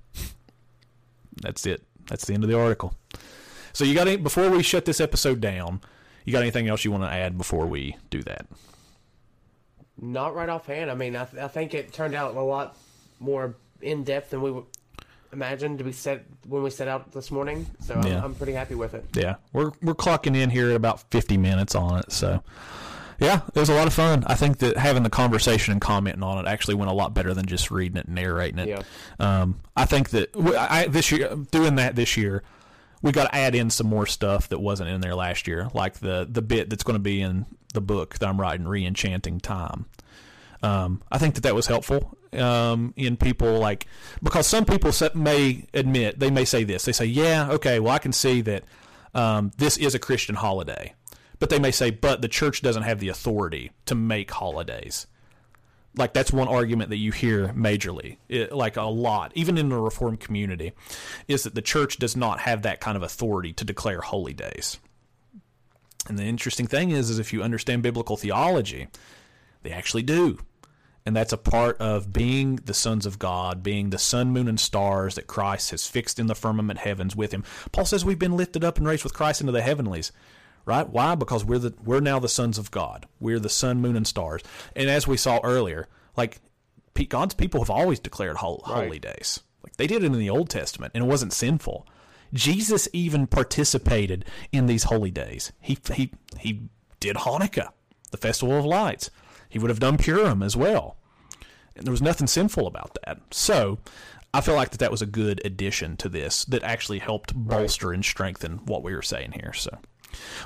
[1.40, 1.84] That's it.
[2.08, 2.94] That's the end of the article.
[3.72, 5.80] So you got any before we shut this episode down,
[6.24, 8.46] you got anything else you want to add before we do that?
[10.00, 10.90] Not right offhand.
[10.90, 12.76] I mean, I, th- I think it turned out a lot
[13.18, 14.66] more in depth than we w-
[15.32, 17.66] imagined to be set when we set out this morning.
[17.80, 18.24] So I'm, Yeah.
[18.24, 19.04] I'm pretty happy with it.
[19.14, 22.12] Yeah, we're we're clocking in here at about 50 minutes on it.
[22.12, 22.42] So,
[23.18, 24.24] yeah, it was a lot of fun.
[24.26, 27.34] I think that having the conversation and commenting on it actually went a lot better
[27.34, 28.68] than just reading it and narrating it.
[28.68, 28.82] Yeah.
[29.18, 32.42] Um, I think that w- I, this year doing that this year
[33.02, 35.94] we got to add in some more stuff that wasn't in there last year, like
[35.94, 39.86] the the bit that's going to be in the book that I'm writing, Reenchanting Time.
[40.62, 43.86] Um, I think that that was helpful um, in people like
[44.22, 46.84] because some people may admit they may say this.
[46.84, 48.64] They say, "Yeah, okay, well, I can see that
[49.14, 50.94] um, this is a Christian holiday,"
[51.38, 55.06] but they may say, "But the church doesn't have the authority to make holidays."
[55.96, 59.76] Like that's one argument that you hear majorly it, like a lot even in the
[59.76, 60.72] reformed community
[61.26, 64.78] is that the church does not have that kind of authority to declare holy days.
[66.08, 68.88] And the interesting thing is is if you understand biblical theology
[69.62, 70.38] they actually do.
[71.06, 74.60] And that's a part of being the sons of God, being the sun, moon, and
[74.60, 77.42] stars that Christ has fixed in the firmament heavens with him.
[77.72, 80.12] Paul says we've been lifted up and raised with Christ into the heavenlies
[80.64, 80.88] right?
[80.88, 81.14] Why?
[81.14, 83.06] Because we're the we're now the sons of God.
[83.18, 84.42] We're the sun, moon, and stars.
[84.76, 86.40] And as we saw earlier, like
[87.08, 89.00] God's people have always declared holy right.
[89.00, 89.40] days.
[89.62, 91.86] Like they did it in the Old Testament, and it wasn't sinful.
[92.32, 95.52] Jesus even participated in these holy days.
[95.60, 96.68] He he he
[97.00, 97.70] did Hanukkah,
[98.10, 99.10] the festival of lights.
[99.48, 100.96] He would have done Purim as well,
[101.74, 103.20] and there was nothing sinful about that.
[103.30, 103.78] So.
[104.32, 107.88] I feel like that that was a good addition to this that actually helped bolster
[107.88, 107.96] right.
[107.96, 109.52] and strengthen what we were saying here.
[109.52, 109.76] So,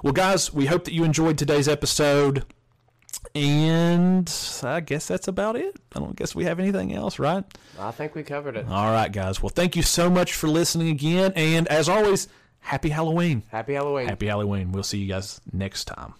[0.03, 2.45] well, guys, we hope that you enjoyed today's episode.
[3.35, 5.75] And I guess that's about it.
[5.95, 7.45] I don't guess we have anything else, right?
[7.79, 8.67] I think we covered it.
[8.69, 9.43] All right, guys.
[9.43, 11.33] Well, thank you so much for listening again.
[11.35, 12.29] And as always,
[12.61, 13.43] happy Halloween.
[13.49, 14.09] Happy Halloween.
[14.09, 14.73] Happy Halloween.
[14.73, 16.15] We'll see you guys next time.